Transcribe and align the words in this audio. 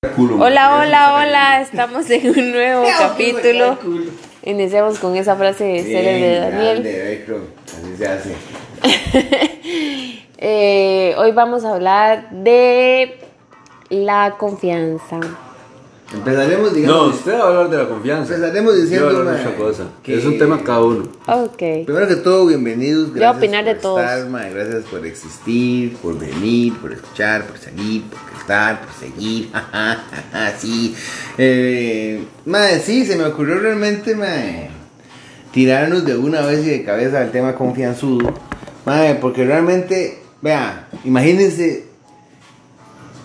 Hola, 0.00 0.76
hola, 0.76 1.14
hola, 1.16 1.60
estamos 1.60 2.08
en 2.08 2.30
un 2.30 2.52
nuevo 2.52 2.84
capítulo. 3.00 3.76
Iniciamos 4.44 5.00
con 5.00 5.16
esa 5.16 5.34
frase 5.34 5.64
de 5.64 6.38
Daniel. 6.38 6.82
Así 7.66 7.96
se 7.96 8.06
hace. 8.06 8.34
Eh, 10.40 11.16
hoy 11.18 11.32
vamos 11.32 11.64
a 11.64 11.74
hablar 11.74 12.30
de 12.30 13.18
la 13.90 14.36
confianza. 14.38 15.18
Empezaremos, 16.10 16.70
No, 16.70 16.74
digamos. 16.76 17.14
usted 17.16 17.32
va 17.34 17.38
a 17.44 17.48
hablar 17.48 17.68
de 17.70 17.76
la 17.76 17.86
confianza. 17.88 18.34
Empezaremos 18.34 18.76
diciendo, 18.76 18.96
Yo 18.96 19.04
voy 19.04 19.14
a 19.14 19.18
hablar 19.18 19.36
de 19.36 19.44
mae, 19.44 19.52
otra 19.54 19.64
cosa. 19.66 19.84
que- 20.02 20.18
Es 20.18 20.24
un 20.24 20.38
tema 20.38 20.62
cada 20.64 20.80
uno. 20.82 21.02
Ok. 21.26 21.58
Primero 21.84 22.08
que 22.08 22.16
todo, 22.16 22.46
bienvenidos. 22.46 23.12
voy 23.12 23.22
a 23.22 23.30
opinar 23.32 23.64
por 23.64 23.74
de 23.74 23.80
todos. 23.80 24.00
estar, 24.00 24.26
mae, 24.30 24.50
gracias 24.50 24.84
por 24.84 25.04
existir, 25.06 25.96
por 25.98 26.18
venir, 26.18 26.72
por 26.78 26.92
escuchar, 26.94 27.44
por 27.46 27.58
salir, 27.58 28.04
por 28.04 28.40
estar, 28.40 28.80
por 28.80 28.94
seguir. 28.94 29.50
sí. 30.58 30.94
Eh, 31.36 32.24
mae, 32.46 32.80
sí, 32.80 33.04
se 33.04 33.16
me 33.16 33.24
ocurrió 33.24 33.58
realmente, 33.58 34.14
mae, 34.14 34.70
tirarnos 35.52 36.06
de 36.06 36.16
una 36.16 36.40
vez 36.40 36.64
y 36.66 36.70
de 36.70 36.84
cabeza 36.84 37.20
al 37.20 37.30
tema 37.32 37.54
confianzudo. 37.54 38.32
Mae, 38.86 39.16
porque 39.16 39.44
realmente, 39.44 40.20
vea, 40.40 40.88
imagínense 41.04 41.87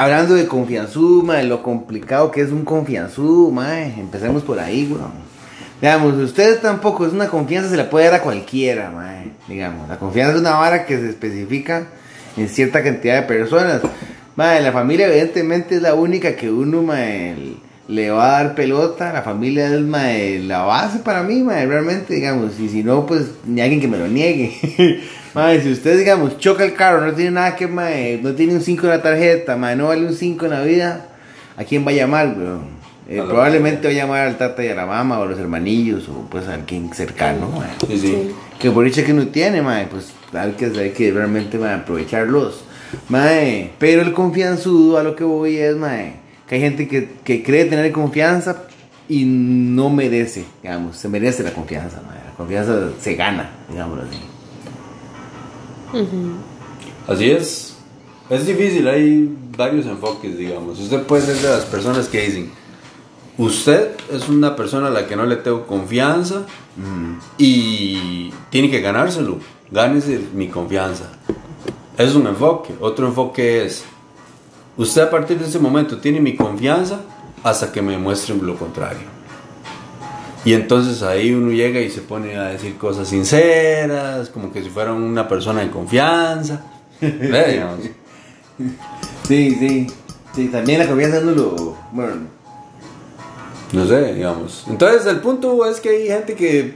hablando 0.04 0.36
de 0.36 0.48
confianzudo, 0.48 1.24
mae, 1.24 1.46
lo 1.46 1.64
complicado 1.64 2.32
que 2.32 2.42
es 2.42 2.52
un 2.52 2.66
confianzudo, 2.66 3.52
mae. 3.52 3.94
Empecemos 4.00 4.44
por 4.44 4.60
ahí, 4.60 4.88
weón. 4.92 5.12
Digamos, 5.82 6.14
usted 6.16 6.60
tampoco 6.60 7.06
es 7.06 7.14
una 7.14 7.28
confianza, 7.28 7.70
se 7.70 7.78
la 7.78 7.90
puede 7.90 8.06
dar 8.06 8.16
a 8.16 8.22
cualquiera, 8.22 8.92
mae. 8.92 9.32
Digamos, 9.48 9.88
la 9.90 9.98
confianza 9.98 10.36
es 10.36 10.42
una 10.42 10.52
vara 10.52 10.86
que 10.86 10.98
se 10.98 11.10
especifica 11.10 11.88
en 12.38 12.50
cierta 12.50 12.84
cantidad 12.84 13.16
de 13.16 13.28
personas. 13.28 13.82
Mae, 14.36 14.62
la 14.62 14.72
familia 14.72 15.08
evidentemente 15.08 15.76
es 15.76 15.82
la 15.82 15.94
única 15.94 16.36
que 16.36 16.50
uno, 16.50 16.82
mae, 16.82 17.56
le 17.88 18.12
va 18.12 18.26
a 18.26 18.44
dar 18.44 18.56
pelota. 18.56 19.14
La 19.14 19.22
familia 19.22 19.68
es, 19.68 19.82
mae, 19.82 20.40
la 20.40 20.64
base 20.64 21.00
para 21.00 21.24
mí, 21.24 21.44
mae, 21.44 21.66
realmente, 21.66 22.14
digamos. 22.14 22.60
Y 22.60 22.70
si 22.70 22.84
no, 22.84 23.06
pues, 23.06 23.28
ni 23.46 23.62
alguien 23.62 23.80
que 23.80 23.88
me 23.88 23.98
lo 23.98 24.08
niegue. 24.08 25.02
mae, 25.34 25.62
si 25.62 25.72
usted, 25.72 25.98
digamos, 25.98 26.38
choca 26.38 26.64
el 26.64 26.74
carro, 26.74 27.06
no 27.06 27.14
tiene 27.14 27.32
nada 27.32 27.56
que, 27.56 27.68
mae, 27.68 28.20
no 28.22 28.34
tiene 28.34 28.54
un 28.54 28.62
5 28.62 28.84
en 28.84 28.90
la 28.90 29.02
tarjeta, 29.02 29.56
mae, 29.56 29.76
no 29.76 29.88
vale 29.88 30.06
un 30.06 30.14
5 30.14 30.46
en 30.46 30.52
la 30.52 30.62
vida, 30.62 31.08
¿a 31.58 31.64
quién 31.64 31.86
va 31.86 31.92
a 31.92 31.96
llamar, 31.96 32.36
weón? 32.38 32.84
Eh, 33.10 33.22
probablemente 33.22 33.88
va 33.88 33.92
a 33.92 33.96
llamar 33.96 34.28
al 34.28 34.38
tata 34.38 34.64
y 34.64 34.70
a 34.70 34.76
la 34.76 34.86
mamá 34.86 35.20
o 35.20 35.24
a 35.24 35.26
los 35.26 35.38
hermanillos 35.38 36.08
o 36.08 36.26
pues 36.30 36.48
a 36.48 36.54
alguien 36.54 36.94
cercano. 36.94 37.62
Sí, 37.88 37.98
sí. 37.98 38.32
Que 38.60 38.72
por 38.72 38.86
dicha 38.86 39.04
que 39.04 39.12
uno 39.12 39.28
tiene, 39.28 39.62
mae, 39.62 39.88
pues 39.88 40.14
hay 40.34 40.54
que, 40.54 40.66
hay 40.66 40.92
que 40.92 41.12
realmente 41.12 41.58
mae, 41.58 41.74
aprovecharlos. 41.74 42.64
Mae, 43.10 43.72
pero 43.78 44.02
el 44.02 44.14
confianzudo 44.14 44.98
a 44.98 45.04
lo 45.04 45.16
que 45.16 45.26
voy 45.26 45.58
es, 45.58 45.76
mae, 45.76 46.14
que 46.48 46.56
hay 46.56 46.62
gente 46.62 46.88
que, 46.88 47.10
que 47.24 47.44
cree 47.44 47.66
tener 47.66 47.92
confianza 47.92 48.64
y 49.10 49.26
no 49.26 49.90
merece, 49.90 50.46
digamos, 50.62 50.96
se 50.96 51.10
merece 51.10 51.44
la 51.44 51.52
confianza, 51.52 52.02
mae. 52.08 52.20
La 52.26 52.38
confianza 52.38 52.90
se 53.02 53.16
gana, 53.16 53.50
digámoslo 53.70 54.04
así. 54.04 54.33
Así 57.08 57.32
es. 57.32 57.76
Es 58.30 58.48
difícil, 58.48 58.88
hay 58.88 59.30
varios 59.56 59.86
enfoques, 59.86 60.38
digamos. 60.38 60.80
Usted 60.80 61.04
puede 61.04 61.24
ser 61.24 61.36
de 61.36 61.50
las 61.50 61.66
personas 61.66 62.08
que 62.08 62.22
dicen, 62.22 62.52
usted 63.38 63.92
es 64.12 64.30
una 64.30 64.56
persona 64.56 64.88
a 64.88 64.92
la 64.92 65.08
que 65.08 65.16
no 65.16 65.26
le 65.26 65.36
tengo 65.38 65.68
confianza 65.68 66.46
y 67.38 68.32
tiene 68.50 68.72
que 68.72 68.82
ganárselo. 68.82 69.40
Gánese 69.72 70.20
mi 70.34 70.48
confianza. 70.48 71.06
Es 71.98 72.16
un 72.16 72.28
enfoque. 72.28 72.74
Otro 72.80 73.08
enfoque 73.08 73.66
es, 73.66 73.84
usted 74.78 75.02
a 75.02 75.10
partir 75.10 75.38
de 75.38 75.46
ese 75.46 75.60
momento 75.60 75.98
tiene 75.98 76.20
mi 76.20 76.36
confianza 76.36 77.02
hasta 77.44 77.72
que 77.72 77.82
me 77.82 77.92
demuestre 77.92 78.36
lo 78.36 78.56
contrario. 78.56 79.23
Y 80.46 80.54
entonces 80.54 81.02
ahí 81.04 81.32
uno 81.34 81.52
llega 81.52 81.80
y 81.80 81.90
se 81.90 82.02
pone 82.02 82.36
a 82.38 82.46
decir 82.50 82.78
cosas 82.78 83.08
sinceras, 83.08 84.30
como 84.30 84.52
que 84.52 84.62
si 84.62 84.70
fuera 84.70 84.92
una 84.94 85.28
persona 85.28 85.62
de 85.62 85.70
confianza. 85.72 86.62
Sí, 89.28 89.56
sí. 89.60 89.88
Sí, 90.36 90.48
también 90.48 90.80
la 90.80 90.88
confianza 90.88 91.20
no 91.22 91.32
lo. 91.32 91.78
Bueno, 91.92 92.14
No 93.72 93.86
sé, 93.88 94.14
digamos. 94.16 94.66
Entonces 94.70 95.06
el 95.08 95.18
punto 95.22 95.66
es 95.66 95.80
que 95.80 95.90
hay 95.90 96.08
gente 96.08 96.36
que 96.36 96.76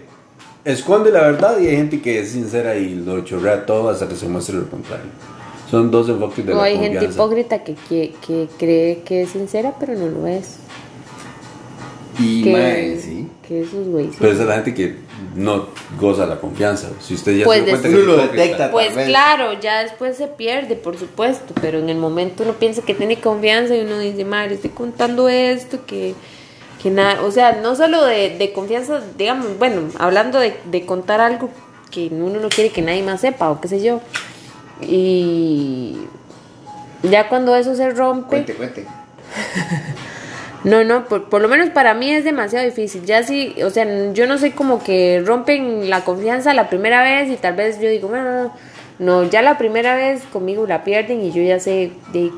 esconde 0.63 1.11
la 1.11 1.21
verdad 1.21 1.59
y 1.59 1.67
hay 1.67 1.75
gente 1.77 2.01
que 2.01 2.19
es 2.19 2.29
sincera 2.31 2.75
y 2.75 2.95
lo 2.95 3.21
chorrea 3.21 3.65
todo 3.65 3.89
hasta 3.89 4.07
que 4.07 4.15
se 4.15 4.27
muestre 4.27 4.55
lo 4.57 4.69
contrario. 4.69 5.07
Son 5.69 5.91
dos 5.91 6.07
enfoques 6.07 6.45
de 6.45 6.53
O 6.53 6.57
la 6.57 6.63
hay 6.63 6.73
confianza. 6.75 6.99
gente 7.01 7.13
hipócrita 7.13 7.63
que, 7.63 7.75
que, 7.89 8.15
que 8.25 8.47
cree 8.57 9.01
que 9.03 9.23
es 9.23 9.31
sincera, 9.31 9.73
pero 9.79 9.95
no 9.95 10.07
lo 10.07 10.25
es. 10.27 10.57
y 12.19 12.43
Que, 12.43 12.51
mae, 12.51 12.99
sí. 12.99 13.26
Que 13.47 13.61
esos 13.61 13.87
güeyes. 13.87 14.15
Pero 14.19 14.31
esa 14.31 14.41
es 14.41 14.47
la 14.47 14.55
gente 14.55 14.73
que 14.73 14.95
no 15.35 15.67
goza 15.99 16.25
la 16.25 16.39
confianza. 16.39 16.89
Si 16.99 17.13
usted 17.13 17.37
ya 17.37 17.45
Pues 17.45 17.59
se 17.59 17.65
dio 17.65 17.79
cuenta 17.79 17.89
que 17.89 18.03
lo 18.03 18.17
detecta. 18.17 18.71
Pues 18.71 18.87
tal 18.87 18.95
vez. 18.97 19.07
claro, 19.07 19.59
ya 19.59 19.83
después 19.83 20.17
se 20.17 20.27
pierde, 20.27 20.75
por 20.75 20.97
supuesto, 20.97 21.53
pero 21.61 21.79
en 21.79 21.89
el 21.89 21.97
momento 21.97 22.43
uno 22.43 22.53
piensa 22.53 22.81
que 22.81 22.93
tiene 22.93 23.19
confianza 23.19 23.75
y 23.75 23.81
uno 23.81 23.99
dice, 23.99 24.25
madre, 24.25 24.55
estoy 24.55 24.71
contando 24.71 25.29
esto, 25.29 25.85
que, 25.85 26.13
que 26.81 26.89
nada, 26.89 27.21
o 27.23 27.31
sea, 27.31 27.53
no 27.53 27.75
solo 27.75 28.03
de, 28.05 28.37
de 28.37 28.51
confianza, 28.51 29.01
digamos, 29.17 29.57
bueno, 29.57 29.83
hablando 29.99 30.39
de, 30.39 30.55
de 30.65 30.85
contar 30.85 31.21
algo 31.21 31.49
que 31.91 32.09
uno 32.11 32.39
no 32.39 32.49
quiere 32.49 32.69
que 32.71 32.81
nadie 32.81 33.03
más 33.03 33.21
sepa 33.21 33.49
o 33.49 33.61
qué 33.61 33.67
sé 33.67 33.81
yo, 33.81 34.01
y 34.81 35.97
ya 37.03 37.29
cuando 37.29 37.55
eso 37.55 37.75
se 37.75 37.89
rompe, 37.91 38.29
Cuente, 38.29 38.53
cuente. 38.55 38.85
no, 40.67 40.83
no, 40.83 41.05
por, 41.05 41.29
por 41.29 41.41
lo 41.41 41.47
menos 41.47 41.69
para 41.69 41.93
mí 41.93 42.11
es 42.11 42.23
demasiado 42.23 42.65
difícil. 42.65 43.05
Ya 43.05 43.23
sí, 43.23 43.55
o 43.63 43.69
sea, 43.69 43.85
yo 44.13 44.27
no 44.27 44.37
sé 44.37 44.51
como 44.51 44.83
que 44.83 45.23
rompen 45.25 45.89
la 45.89 46.03
confianza 46.03 46.53
la 46.53 46.69
primera 46.69 47.01
vez 47.03 47.29
y 47.29 47.37
tal 47.37 47.55
vez 47.55 47.79
yo 47.79 47.89
digo, 47.89 48.09
no, 48.09 48.53
no, 48.99 49.23
ya 49.29 49.41
la 49.41 49.57
primera 49.57 49.95
vez 49.95 50.23
conmigo 50.31 50.67
la 50.67 50.83
pierden 50.83 51.21
y 51.21 51.31
yo 51.31 51.41
ya 51.41 51.59
sé 51.59 51.91
de 52.11 52.31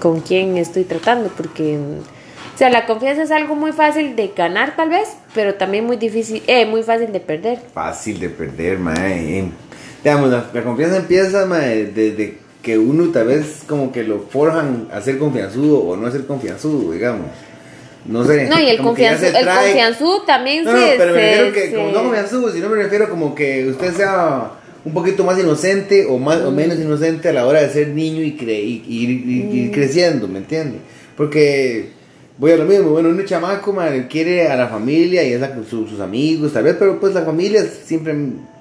con 0.00 0.20
quién 0.20 0.56
estoy 0.56 0.84
tratando, 0.84 1.30
porque, 1.36 1.78
o 1.78 2.58
sea, 2.58 2.68
la 2.68 2.84
confianza 2.86 3.22
es 3.22 3.30
algo 3.30 3.54
muy 3.54 3.72
fácil 3.72 4.16
de 4.16 4.32
ganar 4.36 4.74
tal 4.74 4.88
vez, 4.90 5.16
pero 5.34 5.54
también 5.54 5.86
muy 5.86 5.96
difícil, 5.96 6.42
eh, 6.46 6.66
muy 6.66 6.82
fácil 6.82 7.12
de 7.12 7.20
perder. 7.20 7.58
Fácil 7.72 8.18
de 8.18 8.28
perder, 8.28 8.78
mae. 8.78 9.38
eh. 9.38 9.50
Digamos, 10.02 10.30
la, 10.30 10.46
la 10.52 10.62
confianza 10.62 10.96
empieza, 10.96 11.46
mae, 11.46 11.86
desde 11.86 12.38
que 12.68 12.76
uno 12.76 13.10
tal 13.10 13.28
vez 13.28 13.62
como 13.66 13.90
que 13.92 14.04
lo 14.04 14.20
forjan 14.28 14.88
a 14.92 15.00
ser 15.00 15.16
confianzudo 15.16 15.78
o 15.78 15.96
no 15.96 16.06
a 16.06 16.10
ser 16.10 16.26
confianzudo, 16.26 16.92
digamos. 16.92 17.28
No 18.04 18.24
sé. 18.26 18.46
No, 18.46 18.60
y 18.60 18.68
el, 18.68 18.76
como 18.76 18.94
que 18.94 19.02
ya 19.02 19.12
confianzu, 19.12 19.36
se 19.38 19.40
el 19.42 19.46
confianzudo 19.56 20.22
también 20.22 20.64
No, 20.64 20.72
no, 20.72 20.78
se... 20.78 20.94
pero 20.98 21.14
me 21.14 21.20
se- 21.20 21.26
refiero 21.30 21.52
que, 21.54 21.74
como 21.74 21.86
se- 21.88 21.92
no 21.94 22.02
confianzudo, 22.02 22.52
sino 22.52 22.68
me 22.68 22.76
refiero 22.82 23.08
como 23.08 23.34
que 23.34 23.66
usted 23.68 23.94
sea 23.94 24.50
un 24.84 24.92
poquito 24.92 25.24
más 25.24 25.38
inocente 25.38 26.04
o 26.08 26.18
más 26.18 26.42
o 26.42 26.50
menos 26.50 26.78
inocente 26.78 27.30
a 27.30 27.32
la 27.32 27.46
hora 27.46 27.62
de 27.62 27.70
ser 27.70 27.88
niño 27.88 28.20
y, 28.22 28.36
cre 28.36 28.60
y, 28.60 28.84
y- 28.86 29.04
y- 29.06 29.48
y 29.50 29.60
ir 29.64 29.72
creciendo, 29.72 30.28
¿me 30.28 30.38
entiende? 30.40 30.78
Porque 31.16 31.88
voy 32.36 32.52
a 32.52 32.56
lo 32.58 32.64
mismo, 32.66 32.90
bueno, 32.90 33.08
un 33.08 33.24
chamaco 33.24 33.72
madre, 33.72 34.06
quiere 34.08 34.46
a 34.48 34.56
la 34.56 34.68
familia 34.68 35.22
y 35.24 35.32
es 35.32 35.42
a 35.42 35.54
su- 35.68 35.86
sus 35.88 36.00
amigos, 36.00 36.52
tal 36.52 36.64
vez, 36.64 36.76
pero 36.78 37.00
pues 37.00 37.14
la 37.14 37.22
familia 37.22 37.64
siempre 37.84 38.14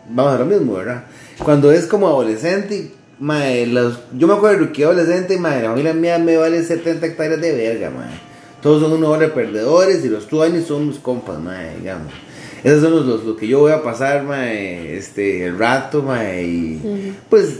vamos 0.10 0.34
a 0.34 0.40
lo 0.40 0.46
mismo, 0.46 0.74
¿verdad? 0.76 1.04
Cuando 1.44 1.72
es 1.74 1.86
como 1.86 2.08
adolescente, 2.08 2.92
madre, 3.20 3.68
los, 3.68 4.00
yo 4.18 4.28
me 4.28 4.34
acuerdo 4.34 4.72
que 4.72 4.84
adolescente, 4.84 5.38
madre, 5.38 5.64
la 5.64 5.70
familia 5.70 5.94
mía 5.94 6.18
me 6.20 6.38
vale 6.38 6.64
70 6.64 7.06
hectáreas 7.06 7.42
de 7.42 7.56
verga, 7.56 7.90
madre. 7.90 8.20
Todos 8.62 8.82
son 8.82 8.94
unos 8.94 9.10
horas 9.10 9.32
perdedores 9.32 10.04
y 10.04 10.10
los 10.10 10.28
tuanis 10.28 10.66
son 10.66 10.88
mis 10.88 10.98
compas, 10.98 11.40
madre, 11.40 11.76
digamos. 11.80 12.12
Esos 12.64 12.82
son 12.82 12.92
los, 12.92 13.06
los, 13.06 13.24
los 13.24 13.38
que 13.38 13.48
yo 13.48 13.60
voy 13.60 13.72
a 13.72 13.84
pasar, 13.84 14.24
mae, 14.24 14.98
este, 14.98 15.46
el 15.46 15.58
rato, 15.58 16.02
mae, 16.02 16.44
y 16.44 17.14
pues, 17.30 17.60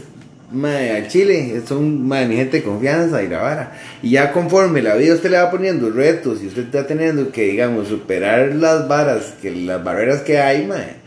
mae, 0.50 0.90
al 0.96 1.08
Chile, 1.08 1.62
son, 1.66 2.06
mae, 2.06 2.26
mi 2.26 2.36
gente 2.36 2.58
de 2.58 2.62
confianza 2.64 3.22
y 3.22 3.28
la 3.28 3.40
vara. 3.40 3.78
Y 4.02 4.10
ya 4.10 4.32
conforme 4.32 4.82
la 4.82 4.96
vida 4.96 5.14
usted 5.14 5.30
le 5.30 5.38
va 5.38 5.50
poniendo 5.50 5.88
retos 5.90 6.42
y 6.42 6.48
usted 6.48 6.64
está 6.64 6.86
teniendo 6.86 7.30
que, 7.30 7.44
digamos, 7.44 7.88
superar 7.88 8.54
las 8.56 8.88
varas, 8.88 9.34
que 9.40 9.52
las 9.52 9.82
barreras 9.82 10.22
que 10.22 10.38
hay, 10.40 10.66
mae, 10.66 10.97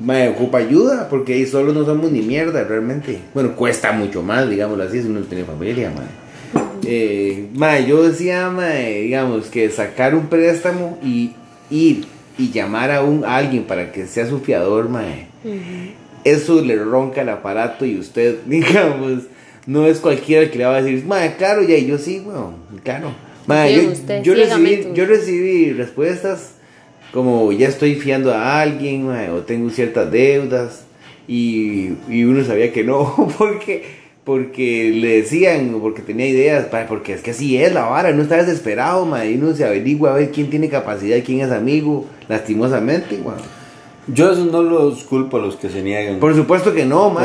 mae, 0.00 0.28
ocupa 0.28 0.58
ayuda, 0.58 1.08
porque 1.08 1.34
ahí 1.34 1.46
solo 1.46 1.72
no 1.72 1.84
somos 1.84 2.10
ni 2.10 2.22
mierda, 2.22 2.64
realmente. 2.64 3.18
Bueno, 3.34 3.54
cuesta 3.54 3.92
mucho 3.92 4.22
más, 4.22 4.48
digámoslo 4.48 4.84
así, 4.84 5.02
si 5.02 5.08
uno 5.08 5.20
tiene 5.20 5.44
familia, 5.44 5.92
mae. 5.94 6.62
Eh, 6.86 7.48
mae, 7.54 7.86
yo 7.86 8.02
decía, 8.02 8.50
mae, 8.50 9.02
digamos, 9.02 9.46
que 9.46 9.70
sacar 9.70 10.14
un 10.14 10.28
préstamo 10.28 10.98
y 11.02 11.32
ir 11.70 12.06
y 12.38 12.50
llamar 12.50 12.90
a 12.90 13.02
un 13.02 13.24
a 13.24 13.36
alguien 13.36 13.64
para 13.64 13.92
que 13.92 14.06
sea 14.06 14.26
su 14.26 14.40
fiador, 14.40 14.88
mae. 14.88 15.28
Eso 16.24 16.62
le 16.62 16.76
ronca 16.76 17.22
el 17.22 17.28
aparato 17.28 17.84
y 17.84 17.98
usted, 17.98 18.38
digamos, 18.46 19.24
no 19.66 19.86
es 19.86 19.98
cualquiera 19.98 20.42
el 20.42 20.50
que 20.50 20.58
le 20.58 20.64
va 20.64 20.76
a 20.76 20.82
decir, 20.82 21.04
mae, 21.04 21.36
claro, 21.36 21.62
ya, 21.62 21.76
y 21.76 21.86
yo 21.86 21.98
sí, 21.98 22.22
weón, 22.24 22.54
claro. 22.82 23.12
Mae, 23.46 23.74
yo, 23.74 24.22
yo 24.22 24.34
recibí, 24.34 24.88
yo 24.94 25.06
recibí 25.06 25.72
respuestas 25.72 26.54
como 27.12 27.50
ya 27.52 27.68
estoy 27.68 27.94
fiando 27.96 28.32
a 28.32 28.60
alguien, 28.60 29.06
mae, 29.06 29.30
o 29.30 29.38
tengo 29.40 29.70
ciertas 29.70 30.10
deudas, 30.10 30.84
y, 31.28 31.92
y 32.08 32.24
uno 32.24 32.44
sabía 32.44 32.72
que 32.72 32.84
no, 32.84 33.28
porque 33.38 34.00
porque 34.24 34.92
le 34.94 35.22
decían, 35.22 35.74
o 35.74 35.78
porque 35.80 36.02
tenía 36.02 36.26
ideas, 36.26 36.66
porque 36.88 37.14
es 37.14 37.22
que 37.22 37.30
así 37.32 37.56
es 37.56 37.72
la 37.72 37.86
vara, 37.86 38.10
uno 38.10 38.22
está 38.22 38.36
desesperado, 38.36 39.08
y 39.24 39.34
uno 39.34 39.54
se 39.54 39.64
averigua 39.64 40.10
a 40.12 40.14
ver 40.14 40.30
quién 40.30 40.50
tiene 40.50 40.68
capacidad, 40.68 41.16
quién 41.24 41.40
es 41.40 41.50
amigo, 41.50 42.06
lastimosamente. 42.28 43.18
Yo 44.06 44.30
eso 44.32 44.44
no 44.44 44.62
los 44.62 45.04
culpo 45.04 45.36
a 45.36 45.40
los 45.40 45.56
que 45.56 45.68
se 45.68 45.82
niegan. 45.82 46.18
Por 46.18 46.34
supuesto 46.34 46.72
que 46.72 46.84
no, 46.84 47.10
ma. 47.10 47.20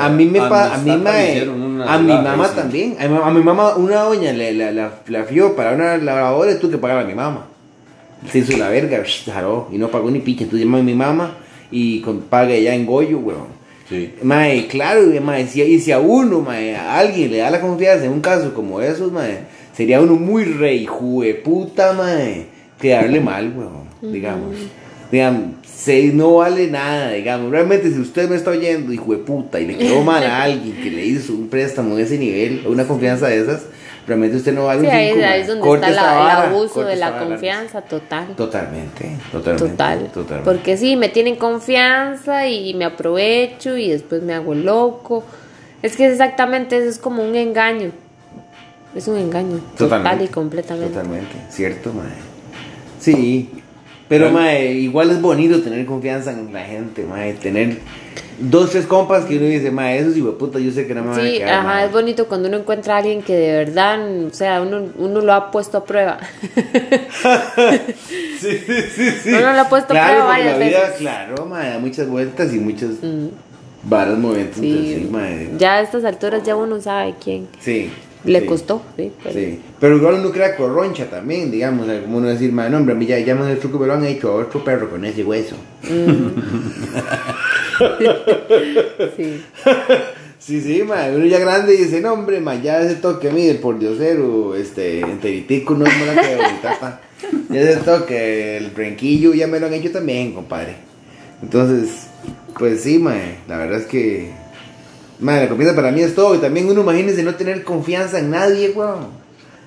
A 0.00 0.08
mí 0.10 0.26
me 0.26 0.38
pa- 0.48 0.74
a 0.74 0.78
mí 0.78 0.90
una 0.96 1.10
a 1.94 1.98
mi 1.98 2.06
mamá 2.22 2.44
también. 2.62 2.96
A 2.98 3.08
mi, 3.08 3.16
a 3.16 3.30
mi 3.30 3.42
mamá 3.42 3.76
una 3.76 4.00
doña 4.02 4.32
le, 4.32 4.52
la, 4.52 4.70
la, 4.72 4.92
la 5.06 5.24
fió 5.24 5.54
para 5.56 5.72
una 5.74 5.96
lavadora 5.96 6.52
y 6.52 6.58
tuve 6.58 6.72
que 6.72 6.78
pagar 6.78 6.98
a 6.98 7.04
mi 7.04 7.14
mamá. 7.14 7.46
Se 8.30 8.38
hizo 8.38 8.56
la 8.56 8.68
verga, 8.68 9.02
jaló, 9.32 9.68
y 9.72 9.78
no 9.78 9.88
pagó 9.88 10.10
ni 10.10 10.20
picha. 10.20 10.44
Entonces 10.44 10.66
llamó 10.66 10.78
a 10.78 10.82
mi 10.82 10.94
mamá 10.94 11.38
y 11.70 12.00
con, 12.00 12.22
paga 12.22 12.56
ya 12.56 12.74
en 12.74 12.86
Goyo, 12.86 13.18
weón. 13.18 13.58
Sí. 13.88 14.12
Mae, 14.22 14.66
claro, 14.66 15.02
mae, 15.22 15.46
si, 15.46 15.62
y 15.62 15.80
si 15.80 15.92
a 15.92 15.98
uno, 15.98 16.40
mae, 16.40 16.76
a 16.76 16.98
alguien 16.98 17.30
le 17.30 17.38
da 17.38 17.50
la 17.50 17.60
confianza 17.60 18.04
en 18.04 18.12
un 18.12 18.20
caso 18.20 18.52
como 18.52 18.82
esos, 18.82 19.10
mae, 19.10 19.44
sería 19.74 20.00
uno 20.00 20.14
muy 20.14 20.44
rey, 20.44 20.86
puta, 21.42 21.94
mae, 21.94 22.46
quedarle 22.78 23.20
mal, 23.20 23.52
weón, 23.56 24.12
digamos. 24.12 24.56
Digamos, 25.10 25.52
se, 25.64 26.12
no 26.12 26.34
vale 26.34 26.66
nada, 26.66 27.12
digamos. 27.12 27.50
Realmente, 27.50 27.90
si 27.90 27.98
usted 27.98 28.28
me 28.28 28.36
está 28.36 28.50
oyendo, 28.50 28.92
hijo 28.92 29.12
de 29.12 29.18
puta, 29.18 29.58
y 29.58 29.66
le 29.66 29.78
quedó 29.78 30.02
mal 30.02 30.22
a 30.22 30.42
alguien 30.42 30.76
que 30.82 30.90
le 30.90 31.06
hizo 31.06 31.32
un 31.32 31.48
préstamo 31.48 31.96
de 31.96 32.02
ese 32.02 32.18
nivel, 32.18 32.62
o 32.66 32.70
una 32.70 32.86
confianza 32.86 33.28
de 33.28 33.40
esas, 33.40 33.62
realmente 34.08 34.36
usted 34.38 34.52
no 34.54 34.64
vale 34.64 34.80
Sí, 34.80 34.86
un 34.88 34.92
ahí, 34.92 35.10
cinco, 35.12 35.26
ahí 35.26 35.40
es 35.42 35.46
donde 35.46 35.60
Corte 35.62 35.90
está 35.90 36.02
la- 36.02 36.18
vara, 36.18 36.44
el 36.48 36.50
abuso 36.54 36.84
de 36.84 36.96
la 36.96 37.18
confianza 37.20 37.82
total. 37.82 38.26
Totalmente, 38.36 39.16
totalmente. 39.30 39.68
Total. 39.70 39.98
totalmente. 40.12 40.44
Porque 40.50 40.76
sí, 40.76 40.96
me 40.96 41.08
tienen 41.10 41.36
confianza 41.36 42.48
y 42.48 42.74
me 42.74 42.84
aprovecho 42.86 43.76
y 43.76 43.90
después 43.90 44.22
me 44.22 44.34
hago 44.34 44.54
loco. 44.54 45.22
Es 45.82 45.94
que 45.96 46.06
exactamente 46.10 46.76
eso 46.78 46.88
es 46.88 46.98
como 46.98 47.22
un 47.22 47.36
engaño. 47.36 47.92
Es 48.96 49.06
un 49.06 49.16
engaño. 49.18 49.58
Total 49.76 50.00
Totalmente. 50.00 50.24
y 50.24 50.28
completamente. 50.28 50.88
Totalmente, 50.94 51.36
cierto, 51.50 51.92
mae. 51.92 52.06
Sí, 52.98 53.50
pero 54.08 54.30
mae, 54.30 54.72
igual 54.72 55.10
es 55.10 55.20
bonito 55.20 55.60
tener 55.62 55.84
confianza 55.86 56.32
en 56.32 56.52
la 56.52 56.64
gente, 56.64 57.04
mae, 57.04 57.34
tener 57.34 57.78
dos, 58.40 58.70
tres 58.70 58.86
compas 58.86 59.24
que 59.24 59.36
uno 59.36 59.46
dice, 59.46 59.70
mae, 59.70 59.98
esos 59.98 60.14
puta, 60.38 60.58
yo 60.58 60.70
sé 60.70 60.86
que 60.86 60.94
no 60.94 61.02
me 61.02 61.10
van 61.10 61.20
a 61.20 61.22
Sí, 61.22 61.38
quedar, 61.38 61.54
ajá, 61.54 61.62
mae". 61.64 61.86
es 61.86 61.92
bonito 61.92 62.26
cuando 62.26 62.48
uno 62.48 62.58
encuentra 62.58 62.94
a 62.94 62.98
alguien 62.98 63.22
que 63.22 63.34
de 63.34 63.52
verdad, 63.64 63.98
o 64.26 64.32
sea, 64.32 64.62
uno, 64.62 64.82
uno 64.96 65.20
lo 65.20 65.32
ha 65.32 65.50
puesto 65.50 65.78
a 65.78 65.84
prueba. 65.84 66.18
Sí, 68.40 68.56
sí, 68.64 68.82
sí, 68.94 69.10
sí. 69.24 69.28
Uno 69.30 69.52
lo 69.52 69.60
ha 69.60 69.68
puesto 69.68 69.92
a 69.92 69.96
claro, 69.96 70.12
prueba 70.14 70.26
porque 70.28 70.42
varias 70.44 70.58
la 70.60 70.66
vida, 70.66 70.80
veces. 70.80 70.94
Mm. 70.94 70.98
claro, 71.00 71.46
mae, 71.46 71.70
da 71.70 71.78
muchas 71.80 72.08
vueltas 72.08 72.54
y 72.54 72.58
muchos 72.60 72.90
varas 73.82 74.16
momentos, 74.18 74.58
entonces, 74.58 74.94
Sí, 74.94 75.02
sí, 75.02 75.08
mae. 75.10 75.50
ya 75.58 75.74
a 75.74 75.80
estas 75.80 76.04
alturas 76.04 76.42
ya 76.44 76.54
uno 76.54 76.80
sabe 76.80 77.14
quién. 77.22 77.48
Sí. 77.60 77.90
Le 78.24 78.40
sí. 78.40 78.46
costó, 78.46 78.82
sí. 78.96 79.12
pero- 79.22 79.34
Sí, 79.34 79.60
pero 79.80 79.96
igual 79.96 80.14
uno 80.14 80.30
crea 80.32 80.56
corroncha 80.56 81.06
también, 81.08 81.50
digamos, 81.50 81.86
como 82.02 82.18
uno 82.18 82.28
decir, 82.28 82.52
man, 82.52 82.70
no, 82.72 82.78
hombre, 82.78 82.94
a 82.94 82.98
ya, 83.06 83.18
ya 83.20 83.34
me 83.34 83.50
el 83.50 83.58
truco 83.58 83.78
me 83.78 83.86
lo 83.86 83.94
han 83.94 84.04
hecho 84.04 84.30
a 84.30 84.34
otro 84.36 84.62
perro 84.64 84.90
con 84.90 85.04
ese 85.04 85.22
hueso. 85.24 85.56
sí. 89.16 89.42
Sí, 90.38 90.60
sí, 90.60 90.82
ma, 90.82 91.08
uno 91.14 91.26
ya 91.26 91.38
grande 91.40 91.76
dice, 91.76 92.00
no, 92.00 92.12
hombre, 92.12 92.40
ma, 92.40 92.54
ya 92.54 92.80
ese 92.80 92.94
toque 92.94 93.28
del 93.28 93.58
por 93.58 93.78
diosero, 93.78 94.54
este, 94.54 95.00
enteritico 95.00 95.74
no 95.74 95.84
es 95.84 95.92
mala 95.98 96.20
que 96.20 96.34
ahorita. 96.34 97.00
Ya 97.50 97.60
ese 97.60 97.80
toque, 97.80 98.56
el 98.56 98.70
brinquillo 98.70 99.34
ya 99.34 99.46
me 99.48 99.58
lo 99.58 99.66
han 99.66 99.74
hecho 99.74 99.90
también, 99.90 100.32
compadre. 100.32 100.76
Entonces, 101.42 102.06
pues 102.58 102.82
sí, 102.82 102.98
ma, 102.98 103.16
la 103.48 103.58
verdad 103.58 103.80
es 103.80 103.86
que, 103.86 104.30
ma, 105.18 105.36
la 105.38 105.48
confianza 105.48 105.74
para 105.74 105.90
mí 105.90 106.02
es 106.02 106.14
todo. 106.14 106.34
Y 106.34 106.38
también 106.38 106.68
uno 106.68 106.82
imagínese 106.82 107.22
no 107.22 107.34
tener 107.34 107.64
confianza 107.64 108.20
en 108.20 108.30
nadie, 108.30 108.70
weón. 108.70 109.08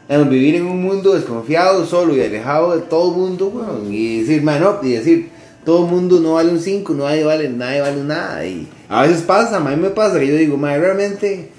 Digamos, 0.08 0.30
Vivir 0.30 0.56
en 0.56 0.66
un 0.66 0.82
mundo 0.82 1.14
desconfiado, 1.14 1.86
solo 1.86 2.16
y 2.16 2.22
alejado 2.22 2.76
de 2.76 2.82
todo 2.84 3.12
el 3.12 3.18
mundo, 3.18 3.48
weón. 3.48 3.94
Y 3.94 4.22
decir, 4.22 4.42
ma, 4.42 4.58
no, 4.58 4.80
y 4.82 4.94
decir, 4.94 5.30
todo 5.66 5.86
el 5.86 5.92
mundo 5.92 6.20
no 6.20 6.34
vale 6.34 6.50
un 6.52 6.60
5, 6.60 6.94
nadie 6.94 7.24
vale, 7.24 7.50
nadie 7.50 7.82
vale 7.82 8.04
nada. 8.04 8.46
Y 8.46 8.68
a 8.90 9.04
veces 9.04 9.22
pasa, 9.22 9.58
a 9.58 9.60
mí 9.60 9.76
me 9.76 9.90
pasa 9.90 10.20
que 10.20 10.28
yo 10.28 10.36
digo, 10.36 10.58
ma, 10.58 10.76
realmente, 10.78 11.50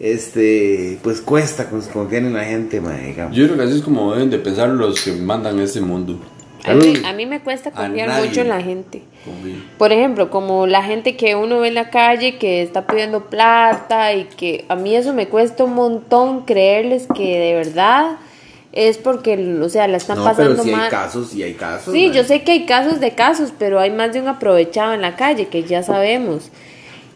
este, 0.00 0.98
pues 1.02 1.20
cuesta 1.20 1.68
con- 1.70 1.80
confiar 1.82 2.22
en 2.24 2.32
la 2.34 2.44
gente, 2.44 2.80
ma, 2.80 2.92
digamos. 2.96 3.36
Yo 3.36 3.44
creo 3.46 3.56
que 3.56 3.62
así 3.64 3.76
es 3.76 3.82
como 3.82 4.12
deben 4.12 4.30
de 4.30 4.38
pensar 4.38 4.68
los 4.68 5.00
que 5.02 5.12
mandan 5.12 5.58
este 5.60 5.80
mundo. 5.80 6.18
A 6.64 6.74
mí, 6.74 6.94
a 7.04 7.12
mí 7.12 7.26
me 7.26 7.40
cuesta 7.40 7.70
confiar 7.72 8.08
mucho 8.24 8.40
en 8.40 8.48
la 8.48 8.60
gente. 8.62 9.02
Por 9.78 9.92
ejemplo, 9.92 10.30
como 10.30 10.66
la 10.68 10.82
gente 10.84 11.16
que 11.16 11.34
uno 11.34 11.58
ve 11.60 11.68
en 11.68 11.74
la 11.74 11.90
calle 11.90 12.38
que 12.38 12.62
está 12.62 12.86
pidiendo 12.86 13.24
plata 13.24 14.12
y 14.14 14.24
que 14.36 14.64
a 14.68 14.76
mí 14.76 14.94
eso 14.94 15.12
me 15.12 15.26
cuesta 15.26 15.64
un 15.64 15.74
montón 15.74 16.42
creerles 16.44 17.06
que 17.14 17.38
de 17.38 17.54
verdad 17.54 18.16
es 18.72 18.96
porque, 18.96 19.58
o 19.60 19.68
sea, 19.68 19.86
la 19.86 19.98
están 19.98 20.18
no, 20.18 20.24
pasando 20.24 20.62
pero 20.62 20.64
si 20.64 20.72
hay 20.72 20.88
casos, 20.88 21.34
y 21.34 21.42
hay 21.42 21.54
casos. 21.54 21.92
Sí, 21.92 22.10
yo 22.10 22.24
sé 22.24 22.42
que 22.42 22.52
hay 22.52 22.66
casos 22.66 23.00
de 23.00 23.14
casos, 23.14 23.52
pero 23.58 23.78
hay 23.78 23.90
más 23.90 24.12
de 24.12 24.20
un 24.20 24.28
aprovechado 24.28 24.94
en 24.94 25.02
la 25.02 25.14
calle, 25.14 25.48
que 25.48 25.62
ya 25.64 25.82
sabemos. 25.82 26.50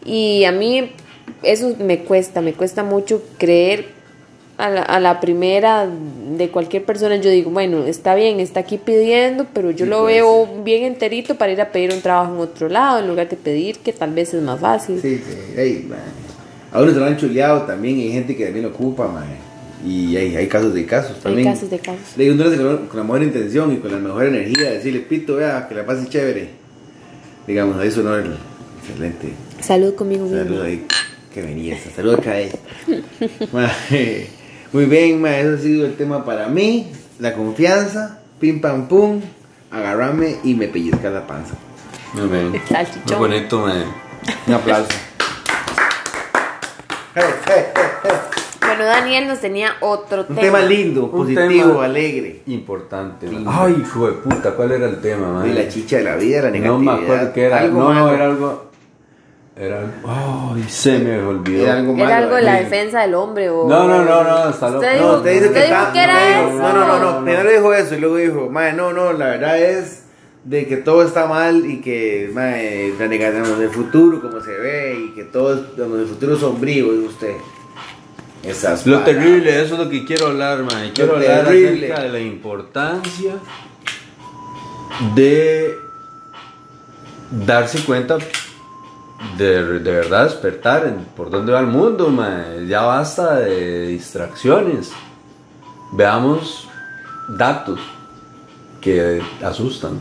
Y 0.05 0.45
a 0.45 0.51
mí 0.51 0.91
eso 1.41 1.75
me 1.79 1.99
cuesta, 1.99 2.41
me 2.41 2.53
cuesta 2.53 2.83
mucho 2.83 3.23
creer 3.39 3.97
a 4.57 4.69
la, 4.69 4.81
a 4.81 4.99
la 4.99 5.19
primera 5.19 5.87
de 6.37 6.49
cualquier 6.49 6.85
persona. 6.85 7.15
Yo 7.15 7.31
digo, 7.31 7.49
bueno, 7.49 7.85
está 7.85 8.13
bien, 8.13 8.39
está 8.39 8.59
aquí 8.59 8.77
pidiendo, 8.77 9.47
pero 9.51 9.71
yo 9.71 9.85
Sí, 9.85 9.89
lo 9.89 10.01
puede 10.01 10.15
veo 10.15 10.47
bien 10.63 10.83
enterito 10.83 11.35
para 11.35 11.51
ir 11.51 11.61
a 11.61 11.71
pedir 11.71 11.91
un 11.91 12.01
trabajo 12.01 12.35
en 12.35 12.39
otro 12.39 12.69
lado, 12.69 12.99
en 12.99 13.07
lugar 13.07 13.29
de 13.29 13.35
pedir 13.35 13.79
que 13.79 13.93
tal 13.93 14.13
vez 14.13 14.31
es 14.33 14.43
más 14.43 14.59
fácil. 14.59 15.01
Sí, 15.01 15.17
sí, 15.25 15.59
ey, 15.59 15.87
man. 15.89 15.99
A 16.71 16.81
uno 16.81 16.91
se 16.91 16.99
lo 16.99 17.05
han 17.05 17.17
chuleado 17.17 17.63
también, 17.63 17.97
y 17.97 18.03
hay 18.03 18.11
gente 18.11 18.35
que 18.35 18.45
también 18.45 18.65
lo 18.65 18.71
ocupa, 18.71 19.07
man. 19.07 19.46
Y 19.85 20.15
hay, 20.17 20.35
hay 20.35 20.47
casos 20.47 20.73
de 20.73 20.85
casos 20.85 21.17
Hay 21.17 21.21
también. 21.21 21.53
casos 21.53 21.69
de 21.69 21.79
casos. 21.79 22.17
Le 22.17 22.31
digo, 22.31 22.43
con, 22.77 22.87
con 22.87 22.97
la 22.97 23.03
mejor 23.03 23.23
intención 23.23 23.71
y 23.73 23.77
con 23.77 23.91
la 23.91 23.97
mejor 23.99 24.25
energía, 24.25 24.71
decirle, 24.71 25.01
pito, 25.01 25.35
vea, 25.35 25.67
que 25.67 25.75
la 25.75 25.85
pase 25.85 26.07
chévere. 26.09 26.49
Digamos, 27.45 27.83
eso 27.83 28.01
no 28.01 28.17
es 28.17 28.25
excelente. 28.81 29.33
Salud 29.61 29.93
conmigo 29.95 30.25
mismo. 30.25 30.37
Saludos 30.39 30.65
ahí, 30.65 30.85
que 31.33 31.41
belleza. 31.41 31.89
Saludos 31.95 32.19
acá. 32.19 32.39
eh. 32.39 32.51
Ma, 33.53 33.71
Muy 34.73 34.85
bien, 34.85 35.21
ma, 35.21 35.37
eso 35.37 35.55
ha 35.55 35.57
sido 35.59 35.85
el 35.85 35.95
tema 35.95 36.25
para 36.25 36.47
mí. 36.47 36.91
La 37.19 37.33
confianza, 37.33 38.19
pim 38.39 38.59
pam 38.59 38.87
pum, 38.87 39.21
agarrarme 39.71 40.37
y 40.43 40.55
me 40.55 40.67
pellizcar 40.67 41.11
la 41.11 41.25
panza. 41.25 41.53
Muy 42.13 42.27
bien. 42.27 42.49
Muy 42.51 43.15
bonito, 43.17 43.59
man. 43.59 43.83
Un 44.47 44.53
aplauso. 44.53 44.89
Eh, 47.15 47.21
eh, 47.21 47.65
eh. 48.03 48.09
Bueno, 48.77 48.91
Daniel 48.91 49.27
nos 49.27 49.39
tenía 49.39 49.71
otro 49.81 50.21
Un 50.21 50.27
tema. 50.35 50.41
tema 50.41 50.61
lindo, 50.61 51.09
positivo, 51.09 51.71
tema- 51.71 51.85
alegre. 51.85 52.41
Importante. 52.45 53.27
Sí. 53.27 53.43
Ay, 53.47 53.77
hijo 53.81 54.05
de 54.07 54.13
puta, 54.13 54.51
¿cuál 54.51 54.71
era 54.71 54.85
el 54.87 55.01
tema, 55.01 55.31
man? 55.33 55.55
La 55.55 55.67
chicha 55.67 55.97
de 55.97 56.03
la 56.03 56.15
vida, 56.15 56.43
la 56.43 56.47
No 56.49 56.53
negatividad. 56.79 56.97
me 56.97 57.03
acuerdo 57.03 57.33
qué 57.33 57.43
era. 57.45 57.59
Algo 57.59 57.79
no, 57.79 57.89
malo. 57.89 58.13
era 58.13 58.25
algo. 58.25 58.63
Era 59.55 59.79
algo. 59.79 60.53
Ay, 60.55 60.63
se 60.69 60.99
me 60.99 61.19
olvidó. 61.19 61.63
Era 61.63 61.77
algo 61.77 61.93
malo. 61.93 62.05
Era 62.05 62.17
algo 62.17 62.35
de 62.35 62.41
la 62.43 62.53
defensa 62.59 63.01
del 63.01 63.15
hombre 63.15 63.49
o... 63.49 63.67
No, 63.67 63.87
no, 63.87 64.03
no, 64.05 64.23
no, 64.23 64.49
está 64.49 64.67
loco. 64.69 64.79
Usted 64.85 64.99
No, 65.01 65.07
dijo, 65.13 65.21
te 65.23 65.29
dice 65.31 65.47
usted 65.47 65.59
que 65.61 65.67
dijo 65.67 65.79
está- 65.79 65.93
que 65.93 66.03
era 66.03 66.13
no, 66.13 66.47
eso. 66.49 66.57
No, 66.59 66.73
no, 66.73 66.73
no, 66.73 66.87
no. 66.87 66.99
No, 66.99 67.19
no. 67.19 67.25
Primero 67.25 67.49
dijo 67.49 67.73
eso 67.73 67.95
y 67.95 67.99
luego 67.99 68.15
dijo, 68.17 68.49
mae, 68.51 68.73
no, 68.73 68.93
no, 68.93 69.13
la 69.13 69.25
verdad 69.29 69.57
es 69.59 70.03
de 70.43 70.67
que 70.67 70.77
todo 70.77 71.01
está 71.03 71.25
mal 71.25 71.65
y 71.65 71.81
que, 71.81 72.29
mae, 72.33 72.93
la 72.99 73.07
negación 73.07 73.59
del 73.59 73.69
futuro, 73.71 74.21
como 74.21 74.39
se 74.41 74.51
ve, 74.51 74.99
y 75.07 75.15
que 75.15 75.23
todo 75.23 75.55
es, 75.55 75.59
el 75.79 76.05
futuro 76.07 76.35
es 76.35 76.39
sombrío, 76.39 76.93
dice 76.93 77.07
usted. 77.07 77.33
Esas 78.43 78.85
Lo 78.85 78.99
palabras. 78.99 79.15
terrible, 79.23 79.61
eso 79.61 79.73
es 79.73 79.79
lo 79.79 79.89
que 79.89 80.05
quiero 80.05 80.27
hablar, 80.27 80.63
man. 80.63 80.91
Quiero 80.93 81.13
Lo 81.13 81.17
hablar 81.19 81.45
terrible. 81.45 81.85
acerca 81.87 82.03
de 82.03 82.09
la 82.09 82.19
importancia 82.19 83.33
de 85.15 85.75
darse 87.31 87.79
cuenta 87.83 88.17
de, 89.37 89.79
de 89.79 89.91
verdad 89.91 90.25
despertar 90.25 90.85
en 90.87 91.05
por 91.15 91.29
dónde 91.29 91.51
va 91.51 91.59
el 91.59 91.67
mundo, 91.67 92.09
man. 92.09 92.67
Ya 92.67 92.81
basta 92.83 93.35
de 93.39 93.87
distracciones. 93.87 94.91
Veamos 95.91 96.67
datos 97.29 97.79
que 98.81 99.21
asustan. 99.43 99.99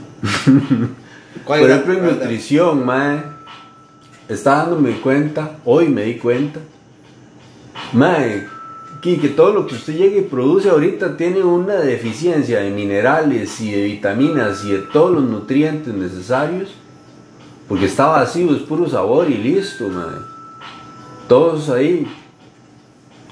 ¿Cuál 1.45 1.61
Por 1.61 1.71
ejemplo, 1.71 1.95
en 1.95 2.05
nutrición, 2.07 2.85
mae, 2.85 3.23
está 4.29 4.57
dándome 4.57 5.01
cuenta, 5.01 5.53
hoy 5.65 5.89
me 5.89 6.03
di 6.05 6.17
cuenta, 6.17 6.61
mae, 7.93 8.47
que, 9.15 9.29
todo 9.29 9.53
lo 9.53 9.67
que 9.67 9.75
usted 9.77 9.95
llegue 9.95 10.19
y 10.19 10.23
produce 10.23 10.69
ahorita 10.69 11.17
tiene 11.17 11.43
una 11.43 11.75
deficiencia 11.75 12.61
de 12.61 12.71
minerales 12.71 13.61
y 13.61 13.71
de 13.71 13.83
vitaminas 13.85 14.65
y 14.65 14.73
de 14.73 14.79
todos 14.79 15.13
los 15.13 15.25
nutrientes 15.25 15.95
necesarios, 15.95 16.71
porque 17.69 17.87
está 17.87 18.07
vacío, 18.07 18.55
es 18.55 18.63
puro 18.63 18.89
sabor 18.89 19.31
y 19.31 19.37
listo, 19.37 19.89
mae. 19.89 20.19
Todos 21.29 21.69
ahí. 21.71 22.07